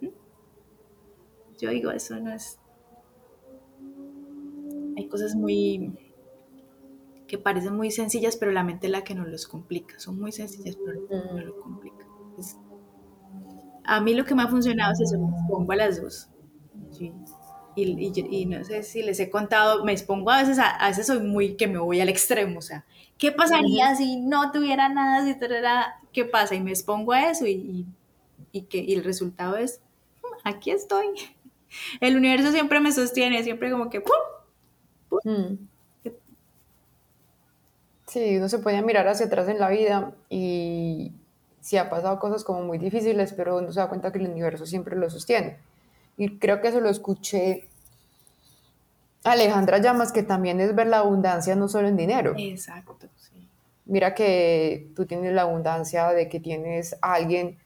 [0.00, 0.08] ¿Mm?
[1.60, 2.58] Yo digo, eso no es...
[4.96, 5.92] Hay cosas muy
[7.32, 9.98] que parecen muy sencillas, pero la mente es la que nos los complica.
[9.98, 11.00] Son muy sencillas, pero
[11.32, 12.04] no lo complica.
[13.84, 16.28] a mí lo que me ha funcionado es eso, me pongo a las dos.
[16.90, 17.10] Sí.
[17.74, 21.56] Y, no sé si les he contado, me expongo a veces, a, veces soy muy
[21.56, 22.84] que me voy al extremo, o sea,
[23.16, 26.54] ¿qué pasaría si no tuviera nada, si tuviera, qué pasa?
[26.54, 27.86] Y me expongo a eso y,
[28.52, 29.80] y, que, y el resultado es,
[30.22, 31.06] mm, aquí estoy.
[32.02, 35.22] El universo siempre me sostiene, siempre como que, ¡pum!
[35.24, 35.71] Mm.
[38.12, 41.12] Sí, uno se puede mirar hacia atrás en la vida y
[41.62, 44.66] si ha pasado cosas como muy difíciles, pero uno se da cuenta que el universo
[44.66, 45.56] siempre lo sostiene.
[46.18, 47.64] Y creo que eso lo escuché
[49.24, 52.34] Alejandra Llamas, que también es ver la abundancia no solo en dinero.
[52.36, 53.48] Exacto, sí.
[53.86, 57.56] Mira que tú tienes la abundancia de que tienes a alguien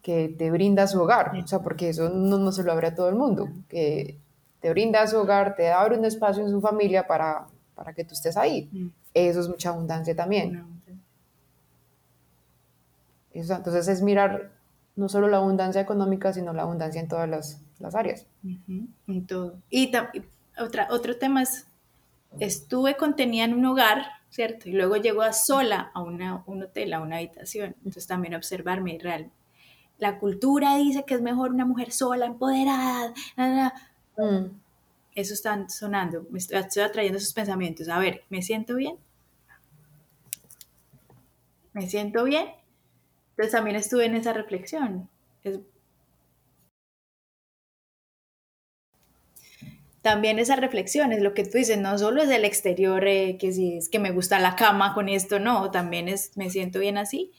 [0.00, 2.94] que te brinda su hogar, o sea, porque eso no, no, se lo abre a
[2.94, 4.16] todo el mundo, que
[4.60, 8.14] te brinda su hogar, te abre un espacio en su familia para, para que tú
[8.14, 8.68] estés ahí.
[8.72, 8.88] Mm.
[9.14, 10.64] Eso es mucha abundancia también.
[13.32, 14.52] Eso, entonces es mirar
[14.94, 18.26] no solo la abundancia económica, sino la abundancia en todas las, las áreas.
[18.42, 19.58] en todo.
[19.70, 19.90] Y
[20.58, 21.66] otra, otro tema es,
[22.38, 24.68] estuve contenida en un hogar, ¿cierto?
[24.68, 27.74] Y luego llego a sola a una, un hotel, a una habitación.
[27.78, 29.30] Entonces también observarme real.
[29.98, 33.14] La cultura dice que es mejor una mujer sola, empoderada.
[34.16, 34.61] Mm.
[35.14, 37.88] Eso está sonando, me estoy, atrayendo esos pensamientos.
[37.88, 38.96] A ver, ¿me siento bien?
[41.72, 42.48] ¿Me siento bien?
[43.30, 45.08] Entonces también estuve en esa reflexión.
[50.02, 53.52] También esa reflexión es lo que tú dices, no solo es el exterior, eh, que
[53.52, 56.98] si es que me gusta la cama con esto, no, también es, me siento bien
[56.98, 57.32] así.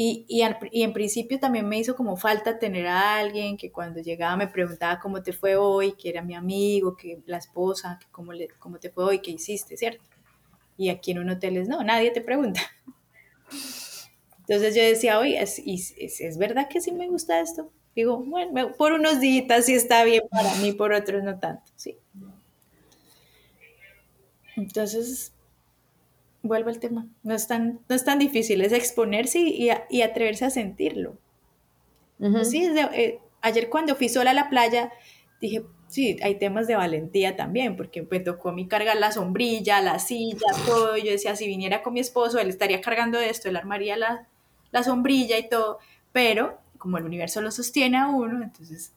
[0.00, 4.36] Y, y, en principio también me hizo como falta tener a alguien que cuando llegaba
[4.36, 8.32] me preguntaba cómo te fue hoy, que era mi amigo, que la esposa, que cómo,
[8.32, 10.04] le, cómo te fue hoy, qué hiciste, ¿cierto?
[10.76, 12.60] Y aquí en un hotel es, no, nadie te pregunta.
[14.38, 17.72] Entonces yo decía, oye, ¿es, es, verdad que sí me gusta esto?
[17.96, 21.98] Digo, bueno, por unos días sí está bien para mí, por otros no tanto, sí.
[24.54, 25.32] Entonces,
[26.42, 27.06] vuelvo al tema.
[27.22, 31.18] No es tan, no es tan difícil, es exponerse y, y atreverse a sentirlo.
[32.42, 34.92] Sí, eh, ayer cuando fui sola a la playa,
[35.40, 39.80] dije, sí, hay temas de valentía también, porque me tocó a mí cargar la sombrilla,
[39.80, 40.96] la silla, todo.
[40.96, 44.26] Yo decía, si viniera con mi esposo, él estaría cargando esto, él armaría la,
[44.72, 45.78] la sombrilla y todo,
[46.12, 48.92] pero como el universo lo sostiene a uno, entonces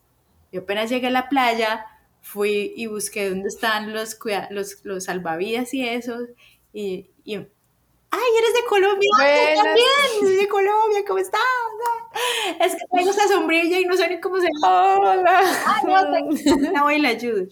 [0.52, 1.86] yo apenas llegué a la playa,
[2.20, 4.18] fui y busqué dónde están los,
[4.50, 6.18] los, los salvavidas y eso,
[6.72, 9.10] y, y, ¡ay, eres de Colombia!
[9.56, 11.40] Yo también, de Colombia, ¿cómo estás?
[12.60, 14.96] Es que traigo esa sombrilla y no sé ni cómo se llama.
[14.96, 15.40] Hola.
[15.66, 17.46] Ay, no, no voy y la ayudo.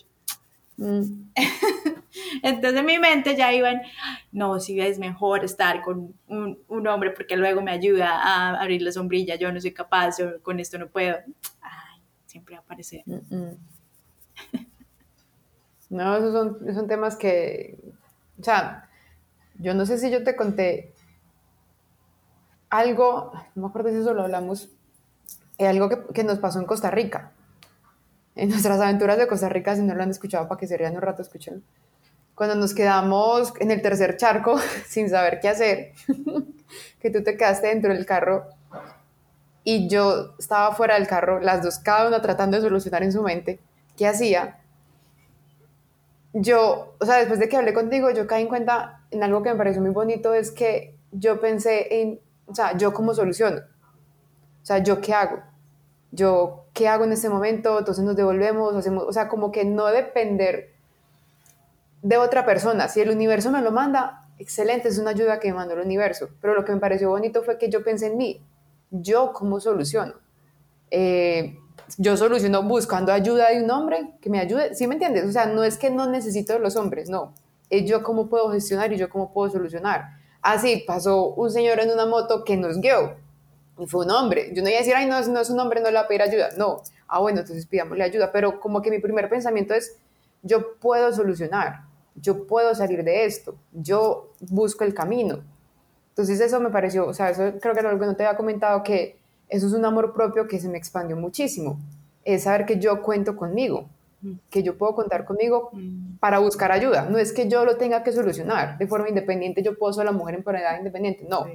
[0.77, 1.31] Mm.
[2.43, 3.83] Entonces en mi mente ya iban,
[4.33, 8.83] no, si es mejor estar con un, un, hombre porque luego me ayuda a abrir
[8.83, 11.17] la sombrilla, yo no soy capaz, yo con esto no puedo.
[11.61, 13.03] Ay, siempre va a aparecer.
[15.91, 17.77] No, esos son, son temas que,
[18.39, 18.89] o sea,
[19.61, 20.95] yo no sé si yo te conté
[22.69, 24.71] algo, no me acuerdo si eso lo hablamos,
[25.59, 27.33] eh, algo que, que nos pasó en Costa Rica
[28.41, 30.95] en nuestras aventuras de Costa Rica, si no lo han escuchado, para que se rían
[30.95, 31.63] un rato, escuchen.
[32.35, 35.93] cuando nos quedamos en el tercer charco sin saber qué hacer,
[37.01, 38.47] que tú te quedaste dentro del carro
[39.63, 43.23] y yo estaba fuera del carro, las dos cada una tratando de solucionar en su
[43.23, 43.61] mente
[43.97, 44.59] qué hacía.
[46.33, 49.51] Yo, o sea, después de que hablé contigo, yo caí en cuenta en algo que
[49.51, 53.59] me pareció muy bonito, es que yo pensé en, o sea, yo cómo soluciono.
[54.63, 55.43] O sea, yo qué hago.
[56.13, 59.87] Yo qué hago en este momento, entonces nos devolvemos, hacemos, o sea, como que no
[59.87, 60.73] depender
[62.03, 62.89] de otra persona.
[62.89, 66.29] Si el universo me lo manda, excelente, es una ayuda que me mandó el universo.
[66.41, 68.43] Pero lo que me pareció bonito fue que yo pensé en mí
[68.91, 70.15] yo cómo soluciono.
[70.91, 71.57] Eh,
[71.99, 75.25] yo soluciono buscando ayuda de un hombre que me ayude, ¿sí me entiendes?
[75.25, 77.35] O sea, no es que no necesito de los hombres, no.
[77.71, 80.19] Yo cómo puedo gestionar y yo cómo puedo solucionar.
[80.43, 83.17] Así pasó un señor en una moto que nos guió
[83.79, 84.53] y fue un hombre.
[84.55, 86.09] Yo no iba a decir, ay, no, no es un hombre, no le va a
[86.09, 86.51] pedir ayuda.
[86.57, 86.83] No.
[87.09, 88.31] Ah, bueno, entonces pidámosle ayuda.
[88.33, 89.97] Pero como que mi primer pensamiento es,
[90.43, 91.83] yo puedo solucionar,
[92.15, 95.43] yo puedo salir de esto, yo busco el camino.
[96.11, 98.37] Entonces eso me pareció, o sea, eso creo que era algo que no te había
[98.37, 99.19] comentado, que
[99.49, 101.79] eso es un amor propio que se me expandió muchísimo.
[102.25, 103.89] Es saber que yo cuento conmigo.
[104.51, 106.19] Que yo puedo contar conmigo mm.
[106.19, 107.07] para buscar ayuda.
[107.07, 110.13] No es que yo lo tenga que solucionar de forma independiente, yo puedo ser la
[110.13, 111.25] mujer empoderada independiente.
[111.29, 111.47] No,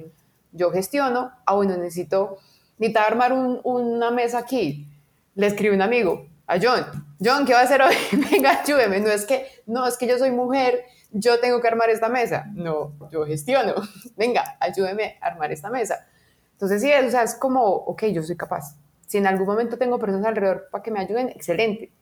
[0.52, 2.38] yo gestiono, ah, bueno, necesito,
[2.78, 4.88] necesito armar una mesa aquí.
[5.34, 6.84] Le escribe un amigo, a John,
[7.22, 7.94] John, ¿qué va a hacer hoy?
[8.30, 9.00] Venga, ayúdeme.
[9.00, 10.84] No es que, no, es que yo soy mujer
[11.18, 12.46] yo tengo que armar esta mesa.
[12.54, 13.74] No, yo gestiono.
[14.16, 16.06] Venga, ayúdeme a armar esta mesa.
[16.52, 18.76] Entonces, sí, o sea, es como, ok, yo soy capaz.
[19.06, 21.92] Si en algún momento tengo personas alrededor para que me ayuden, excelente.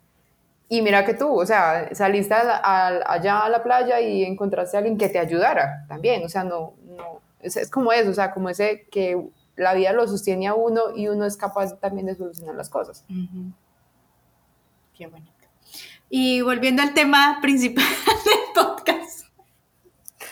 [0.74, 4.98] Y mira que tú, o sea, saliste allá a la playa y encontraste a alguien
[4.98, 6.24] que te ayudara también.
[6.24, 10.08] O sea, no, no, es, como eso, o sea, como ese que la vida lo
[10.08, 13.04] sostiene a uno y uno es capaz también de solucionar las cosas.
[14.94, 15.26] Qué bueno.
[16.10, 17.84] Y volviendo al tema principal
[18.24, 19.28] del podcast.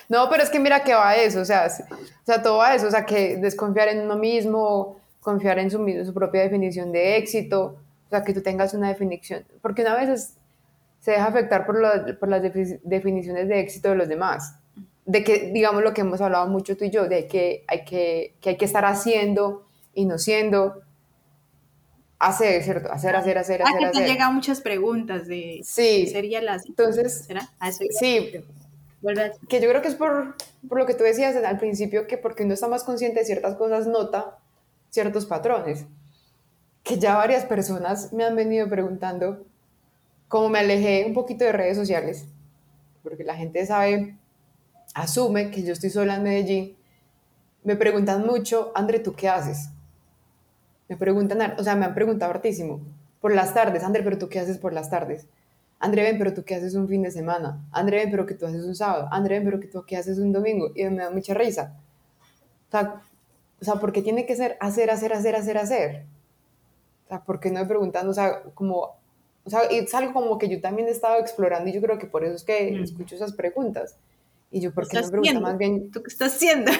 [0.08, 2.70] No, pero es que mira que va a eso, o sea, o sea, todo va
[2.70, 6.90] a eso, o sea, que desconfiar en uno mismo, confiar en su, su propia definición
[6.90, 7.76] de éxito,
[8.12, 10.34] sea, que tú tengas una definición, porque una vez
[11.00, 11.76] se deja afectar por,
[12.18, 14.56] por las definiciones de éxito de los demás,
[15.04, 18.36] de que, digamos, lo que hemos hablado mucho tú y yo, de que hay que,
[18.40, 20.82] que, hay que estar haciendo y no siendo,
[22.22, 22.90] hacer, ¿cierto?
[22.92, 23.62] Hacer, hacer, hacer, hacer.
[23.62, 25.60] Ah, que te han llegado muchas preguntas de...
[25.64, 26.06] Sí.
[26.06, 26.64] Sería las...
[26.66, 27.24] Entonces...
[27.26, 27.50] ¿Será?
[27.58, 28.44] Ah, sí.
[29.48, 30.36] Que yo creo que es por,
[30.68, 33.56] por lo que tú decías al principio, que porque uno está más consciente de ciertas
[33.56, 34.38] cosas, nota
[34.90, 35.86] ciertos patrones.
[36.82, 39.44] Que ya varias personas me han venido preguntando,
[40.28, 42.26] como me alejé un poquito de redes sociales,
[43.02, 44.16] porque la gente sabe,
[44.94, 46.76] asume que yo estoy sola en Medellín,
[47.64, 49.68] me preguntan mucho, André, ¿tú qué haces?
[50.88, 52.80] Me preguntan, o sea, me han preguntado hartísimo.
[53.20, 55.28] Por las tardes, André, pero tú qué haces por las tardes?
[55.78, 57.64] André, ven, pero tú qué haces un fin de semana?
[57.72, 59.08] André, ven, pero que tú haces un sábado?
[59.10, 60.70] André, ven, pero que tú qué haces un domingo?
[60.74, 61.76] Y me da mucha risa.
[62.68, 63.02] O sea,
[63.60, 66.04] o sea, porque tiene que ser hacer, hacer, hacer, hacer, hacer.
[67.12, 68.96] O sea, porque no me preguntando, o sea, como,
[69.44, 72.06] o sea, es algo como que yo también he estado explorando y yo creo que
[72.06, 72.82] por eso es que mm.
[72.84, 73.98] escucho esas preguntas.
[74.50, 75.90] Y yo, ¿por qué no me pregunta más bien?
[75.90, 76.72] ¿Tú qué estás haciendo?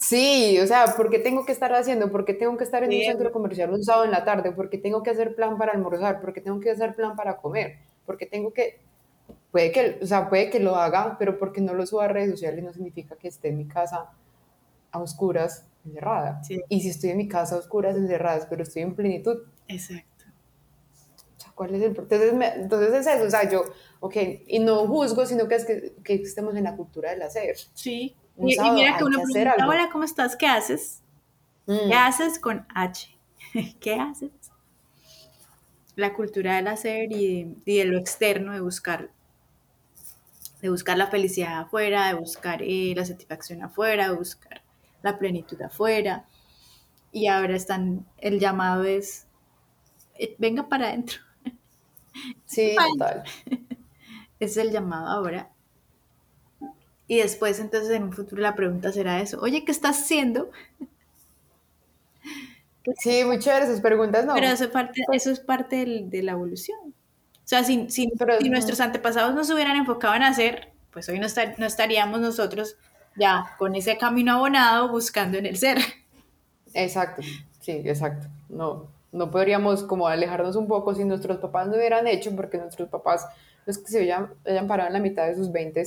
[0.00, 2.08] Sí, o sea, ¿por qué tengo que estar haciendo?
[2.08, 4.52] ¿Por qué tengo que estar en un centro comercial un sábado en la tarde?
[4.52, 6.20] ¿Por qué tengo que hacer plan para almorzar?
[6.20, 7.78] ¿Por qué tengo que hacer plan para comer?
[8.06, 8.78] ¿Por qué tengo que...?
[9.50, 12.30] Puede que, o sea, puede que lo haga, pero porque no lo suba a redes
[12.30, 14.12] sociales no significa que esté en mi casa
[14.92, 16.42] a oscuras, encerrada.
[16.68, 19.38] Y si estoy en mi casa a oscuras, encerradas, pero estoy en plenitud.
[19.66, 20.24] Exacto.
[21.36, 21.88] O sea, ¿cuál es el...?
[21.88, 23.62] Entonces, entonces es eso, o sea, yo,
[24.00, 24.16] ok,
[24.46, 27.56] y no juzgo, sino que es que, que estemos en la cultura del hacer.
[27.74, 30.36] Sí, y, mira que uno pregunta, hola, ¿cómo estás?
[30.36, 31.02] ¿Qué haces?
[31.66, 31.92] ¿Qué mm.
[31.92, 33.18] haces con H?
[33.80, 34.30] ¿Qué haces?
[35.96, 39.10] La cultura del hacer y de, lo externo, de buscar,
[40.62, 44.62] de buscar la felicidad afuera, de buscar eh, la satisfacción afuera, de buscar
[45.02, 46.24] la plenitud afuera.
[47.12, 49.26] Y ahora están, el llamado es,
[50.18, 51.20] eh, venga para adentro.
[52.46, 53.22] Sí, total.
[54.40, 55.50] es el llamado ahora.
[57.06, 59.40] Y después, entonces, en un futuro la pregunta será eso.
[59.40, 60.50] Oye, ¿qué estás haciendo?
[63.00, 64.32] Sí, muy chévere esas preguntas, ¿no?
[64.32, 66.78] Pero eso, parte, eso es parte de la evolución.
[66.86, 71.26] O sea, si, si, si, nuestros antepasados nos hubieran enfocado en hacer, pues hoy no,
[71.58, 72.76] no estaríamos nosotros
[73.18, 75.78] ya con ese camino abonado buscando en el ser.
[76.74, 77.22] Exacto,
[77.60, 78.28] sí, exacto.
[78.48, 82.88] No, no podríamos como alejarnos un poco si nuestros papás no hubieran hecho, porque nuestros
[82.88, 83.26] papás,
[83.66, 85.84] los que se hayan, hayan parado en la mitad de sus 20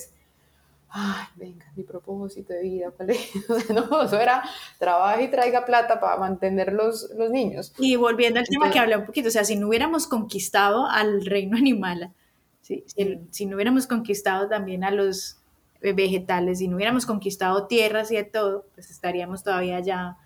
[0.91, 3.31] ay, venga, mi propósito de vida, ¿cuál es?
[3.69, 4.43] no, eso era
[4.77, 7.73] trabajo y traiga plata para mantener los, los niños.
[7.79, 11.25] Y volviendo al tema que hablé un poquito, o sea, si no hubiéramos conquistado al
[11.25, 12.13] reino animal
[12.61, 12.83] Si,
[13.31, 15.40] si, no hubiéramos conquistado también a los
[15.81, 20.17] vegetales, si no hubiéramos conquistado tierras y de todo, pues estaríamos todavía ya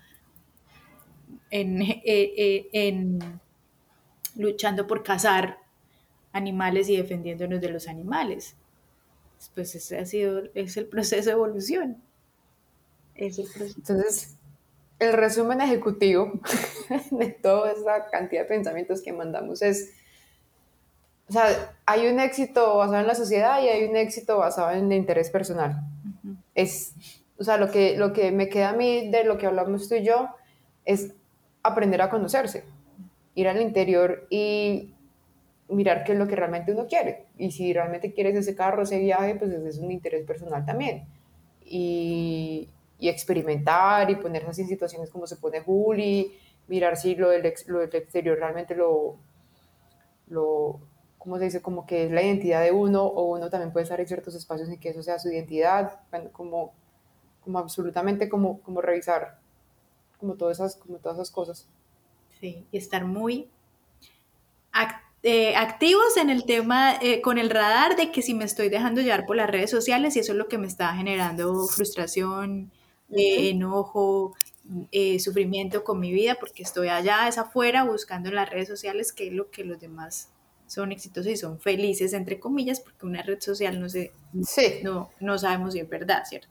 [1.50, 3.40] en, eh, eh, en
[4.36, 5.58] luchando por cazar
[6.32, 8.54] animales y defendiéndonos de los animales.
[9.54, 12.02] Pues ese ha sido, es el proceso de evolución.
[13.14, 13.78] Es el proceso.
[13.78, 14.36] Entonces,
[14.98, 16.32] el resumen ejecutivo
[17.10, 19.92] de toda esa cantidad de pensamientos que mandamos es,
[21.28, 24.86] o sea, hay un éxito basado en la sociedad y hay un éxito basado en
[24.86, 25.82] el interés personal.
[26.54, 26.94] Es,
[27.38, 29.96] o sea, lo que, lo que me queda a mí de lo que hablamos tú
[29.96, 30.28] y yo
[30.84, 31.14] es
[31.62, 32.64] aprender a conocerse,
[33.34, 34.94] ir al interior y
[35.68, 37.26] mirar qué es lo que realmente uno quiere.
[37.36, 41.08] Y si realmente quieres ese carro, ese viaje, pues es un interés personal también.
[41.64, 42.68] Y,
[43.00, 47.52] y experimentar y ponerse así en situaciones como se pone Juli, mirar si lo del,
[47.66, 49.16] lo del exterior realmente lo,
[50.28, 50.80] lo,
[51.26, 51.60] ¿cómo se dice?
[51.60, 54.68] Como que es la identidad de uno o uno también puede estar en ciertos espacios
[54.68, 55.98] en que eso sea su identidad,
[56.30, 56.72] como,
[57.42, 59.40] como absolutamente como, como revisar
[60.18, 61.66] como todas, esas, como todas esas cosas.
[62.38, 63.50] Sí, y estar muy
[65.24, 69.00] eh, activos en el tema, eh, con el radar de que si me estoy dejando
[69.00, 72.70] llevar por las redes sociales y eso es lo que me está generando frustración,
[73.10, 74.36] enojo,
[74.92, 79.12] eh, sufrimiento con mi vida, porque estoy allá, es afuera, buscando en las redes sociales
[79.12, 80.30] qué es lo que los demás
[80.66, 84.12] son exitosos y son felices, entre comillas, porque una red social no sé,
[84.82, 86.48] no, no sabemos si es verdad, ¿cierto?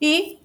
[0.00, 0.40] Y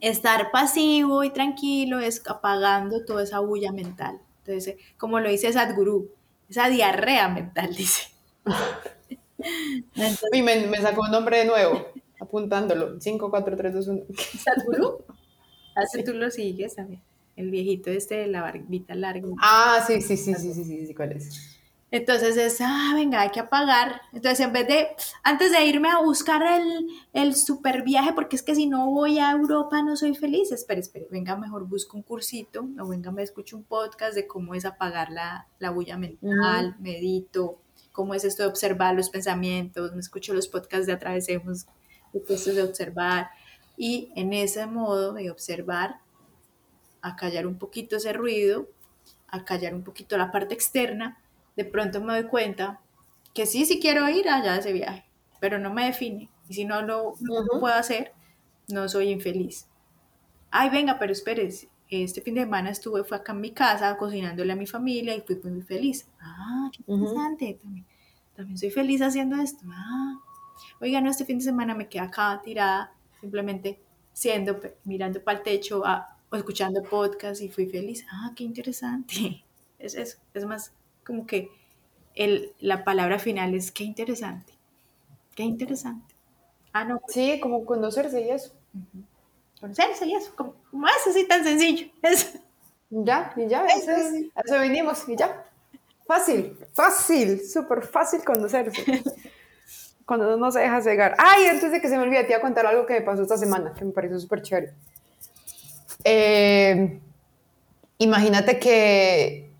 [0.00, 4.20] estar pasivo y tranquilo es apagando toda esa bulla mental.
[4.44, 6.10] Entonces, como lo dice Sadhguru,
[6.48, 8.10] esa diarrea mental, dice.
[10.32, 11.86] y me, me sacó un nombre de nuevo
[12.20, 13.00] apuntándolo.
[13.00, 14.02] 5, 4, 3, 2, 1.
[14.38, 15.04] ¿Sadhguru?
[15.74, 17.02] Así tú lo sigues también.
[17.36, 19.26] El viejito este de la barbita larga.
[19.40, 21.61] Ah, sí, sí, sí, sí, sí, sí, sí, ¿cuál es?
[21.92, 24.00] Entonces es, ah, venga, hay que apagar.
[24.12, 24.88] Entonces en vez de,
[25.22, 29.18] antes de irme a buscar el, el super viaje, porque es que si no voy
[29.18, 33.22] a Europa no soy feliz, espere, espere, venga, mejor busco un cursito o venga, me
[33.22, 37.60] escucho un podcast de cómo es apagar la, la bulla mental, medito,
[37.92, 41.66] cómo es esto de observar los pensamientos, me escucho los podcasts de Atravesemos
[42.12, 43.30] de de observar.
[43.76, 46.00] Y en ese modo de observar,
[47.00, 48.68] a callar un poquito ese ruido,
[49.28, 51.21] a callar un poquito la parte externa,
[51.56, 52.80] de pronto me doy cuenta
[53.34, 55.04] que sí, sí quiero ir allá a ese viaje,
[55.40, 56.28] pero no me define.
[56.48, 57.14] Y si no lo,
[57.60, 58.12] puedo hacer,
[58.68, 59.68] no soy infeliz.
[60.50, 61.68] Ay, venga, pero espérese.
[61.88, 65.20] Este fin de semana estuve, fue acá en mi casa cocinándole a mi familia y
[65.20, 66.08] fui muy feliz.
[66.20, 67.58] Ah, qué interesante.
[67.62, 67.86] también,
[68.34, 69.64] también soy feliz haciendo esto.
[69.68, 70.18] Ah,
[70.80, 73.78] oiga, no, este fin de semana me quedé acá tirada, simplemente
[74.14, 78.06] siendo, mirando para el techo ah, o escuchando podcast y fui feliz.
[78.10, 79.44] Ah, qué interesante.
[79.82, 80.72] Es eso, es más
[81.04, 81.50] como que
[82.14, 84.52] el, la palabra final es qué interesante.
[85.34, 86.14] Qué interesante.
[86.72, 87.00] Ah, no.
[87.08, 88.52] Sí, como conocerse y eso.
[89.60, 90.54] Conocerse y eso, como,
[90.86, 91.88] es así tan sencillo.
[92.94, 93.90] Ya, y ya, eso,
[94.44, 95.46] eso venimos, y ya.
[96.06, 99.02] Fácil, fácil, súper fácil conocerse
[100.04, 101.14] cuando no se deja cegar.
[101.16, 103.22] Ay, antes de que se me olvide, te iba a contar algo que me pasó
[103.22, 104.74] esta semana, que me pareció súper chévere.
[106.04, 107.00] Eh,
[107.96, 109.51] imagínate que,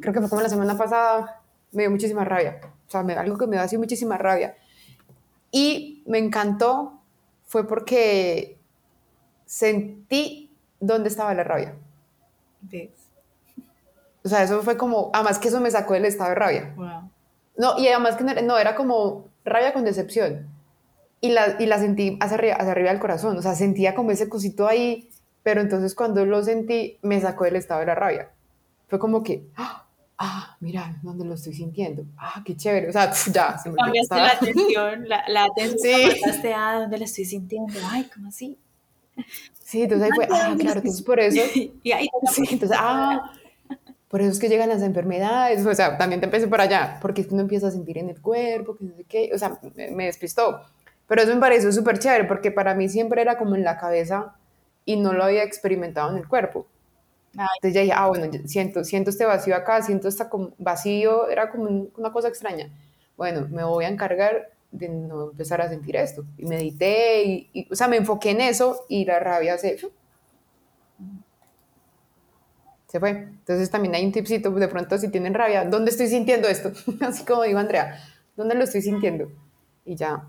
[0.00, 1.42] creo que fue como la semana pasada,
[1.72, 2.60] me dio muchísima rabia.
[2.86, 4.56] O sea, algo que me dio así muchísima rabia.
[5.50, 7.00] Y me encantó
[7.46, 8.58] fue porque
[9.44, 11.74] sentí dónde estaba la rabia.
[12.60, 12.90] ¿Ves?
[14.24, 16.74] O sea, eso fue como, además que eso me sacó del estado de rabia.
[16.76, 17.10] Wow.
[17.56, 20.48] No, y además que no, era como rabia con decepción.
[21.20, 23.38] Y la, y la sentí hacia arriba, hacia arriba del corazón.
[23.38, 25.08] O sea, sentía como ese cosito ahí,
[25.42, 28.30] pero entonces cuando lo sentí, me sacó del estado de la rabia.
[28.88, 29.85] Fue como que, ah,
[30.18, 32.04] ah mira, ¿dónde lo estoy sintiendo?
[32.16, 32.88] Ah, qué chévere.
[32.88, 36.10] O sea, ya, se me Cambiaste la atención, la, la atención.
[36.10, 36.48] Sí.
[36.54, 37.78] ah, ¿dónde lo estoy sintiendo?
[37.90, 38.58] Ay, ¿cómo así?
[39.66, 41.40] Sí, entonces ahí fue, ah, claro, entonces por eso.
[41.82, 43.32] y ahí, sí, entonces, ah,
[44.08, 47.26] por eso es que llegan las enfermedades, o sea, también te empecé por allá, porque
[47.30, 50.60] uno empieza a sentir en el cuerpo, que no sé qué, o sea, me, despistó.
[51.08, 54.36] Pero eso me pareció súper chévere, porque para mí siempre era como en la cabeza
[54.84, 56.68] y no lo había experimentado en el cuerpo.
[57.56, 60.24] Entonces ya dije, ah, bueno, siento, siento este vacío acá, siento este
[60.58, 62.70] vacío, era como una cosa extraña.
[63.16, 66.24] Bueno, me voy a encargar de no empezar a sentir esto.
[66.38, 69.78] Y medité, y, y, o sea, me enfoqué en eso y la rabia se,
[72.86, 73.10] se fue.
[73.10, 76.72] Entonces también hay un tipcito, de pronto si tienen rabia, ¿dónde estoy sintiendo esto?
[77.00, 77.98] Así como digo Andrea,
[78.36, 79.30] ¿dónde lo estoy sintiendo?
[79.84, 80.24] Y ya.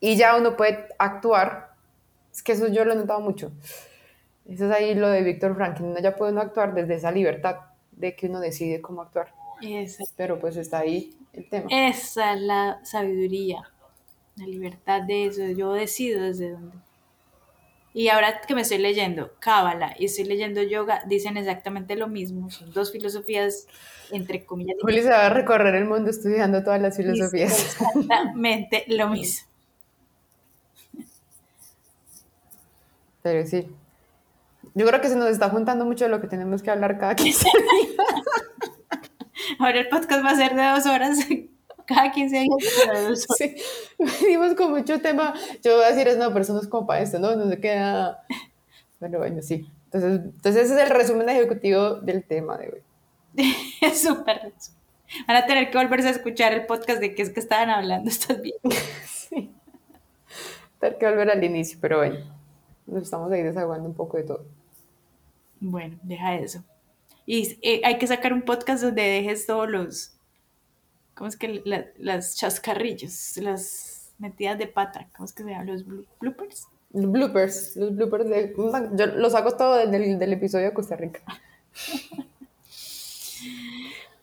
[0.00, 1.74] Y ya uno puede actuar.
[2.32, 3.52] Es que eso yo lo he notado mucho.
[4.48, 5.90] Eso es ahí lo de Víctor Franklin.
[5.90, 7.56] Uno ya puede uno actuar desde esa libertad
[7.92, 9.32] de que uno decide cómo actuar.
[10.16, 11.66] Pero pues está ahí el tema.
[11.70, 13.70] Esa es la sabiduría,
[14.36, 15.44] la libertad de eso.
[15.44, 16.76] Yo decido desde dónde.
[17.92, 22.48] Y ahora que me estoy leyendo Cábala y estoy leyendo yoga, dicen exactamente lo mismo.
[22.50, 23.66] Son dos filosofías,
[24.12, 24.76] entre comillas.
[24.80, 27.76] Juli se va a recorrer el mundo estudiando todas las filosofías.
[27.80, 29.48] Exactamente lo mismo.
[33.22, 33.68] Pero sí.
[34.74, 37.14] Yo creo que se nos está juntando mucho de lo que tenemos que hablar cada
[37.14, 37.96] 15 días.
[39.58, 41.18] Ahora el podcast va a ser de dos horas
[41.86, 43.26] cada 15 días.
[43.36, 43.56] Sí,
[43.98, 45.34] venimos con mucho tema.
[45.62, 47.34] Yo voy a decir, es no, pero eso no es como para esto, ¿no?
[47.34, 48.24] No se queda.
[49.00, 49.68] Bueno, bueno, sí.
[49.84, 52.82] Entonces, entonces ese es el resumen ejecutivo del tema de hoy.
[53.80, 54.52] es súper.
[55.26, 58.10] Van a tener que volverse a escuchar el podcast de qué es que estaban hablando
[58.10, 58.58] estos bien.
[59.06, 59.50] sí.
[60.78, 62.18] Tener que volver al inicio, pero bueno,
[62.86, 64.57] nos estamos ahí desahogando un poco de todo.
[65.60, 66.64] Bueno, deja eso.
[67.26, 70.12] Y eh, hay que sacar un podcast donde dejes todos los,
[71.14, 71.62] ¿cómo es que?
[71.98, 75.66] las chascarrillos, las metidas de pata, ¿cómo es que se llaman?
[75.66, 75.84] Los
[76.20, 76.68] bloopers.
[76.90, 78.54] Los bloopers, los bloopers de...
[78.94, 81.20] Yo los hago todo del, del episodio de Costa Rica.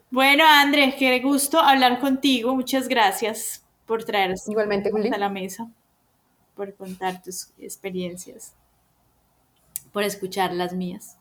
[0.09, 2.55] bueno, Andrés, qué gusto hablar contigo.
[2.55, 5.69] Muchas gracias por traer Igualmente, a la mesa,
[6.55, 8.53] por contar tus experiencias,
[9.93, 11.17] por escuchar las mías.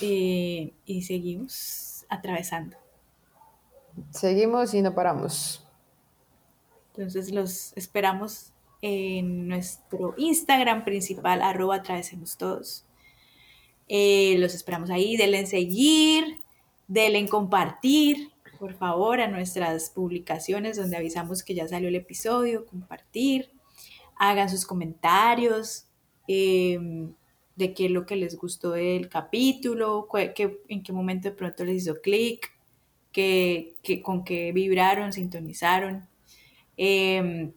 [0.00, 2.76] Eh, y seguimos atravesando.
[4.10, 5.66] Seguimos y no paramos.
[6.94, 8.52] Entonces los esperamos
[8.82, 12.84] en nuestro Instagram principal, arroba atravesemos todos.
[13.88, 16.24] Eh, los esperamos ahí, denle en seguir,
[16.88, 22.66] denle en compartir, por favor, a nuestras publicaciones donde avisamos que ya salió el episodio,
[22.66, 23.50] compartir,
[24.16, 25.86] hagan sus comentarios.
[26.28, 26.78] Eh,
[27.56, 31.82] de qué es lo que les gustó del capítulo, en qué momento de pronto les
[31.82, 32.52] hizo clic,
[34.02, 36.06] con qué vibraron, sintonizaron.
[36.76, 37.52] Em,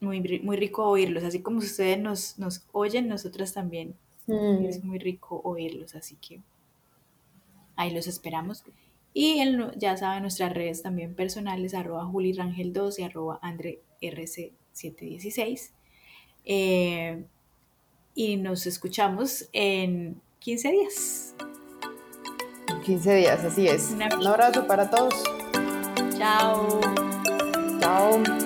[0.00, 3.94] muy, muy rico oírlos, así como ustedes nos, nos oyen, nosotras también.
[4.26, 4.64] Mm.
[4.64, 6.40] Es muy rico oírlos, así que
[7.76, 8.64] ahí los esperamos.
[9.12, 9.42] Y
[9.76, 15.70] ya saben, nuestras redes también personales, arroba julirangel2 y arroba andrerc716
[18.16, 21.34] y nos escuchamos en 15 días.
[22.84, 23.90] 15 días, así es.
[23.90, 25.14] Un abrazo para todos.
[26.16, 26.80] Chao.
[27.78, 28.45] Chao.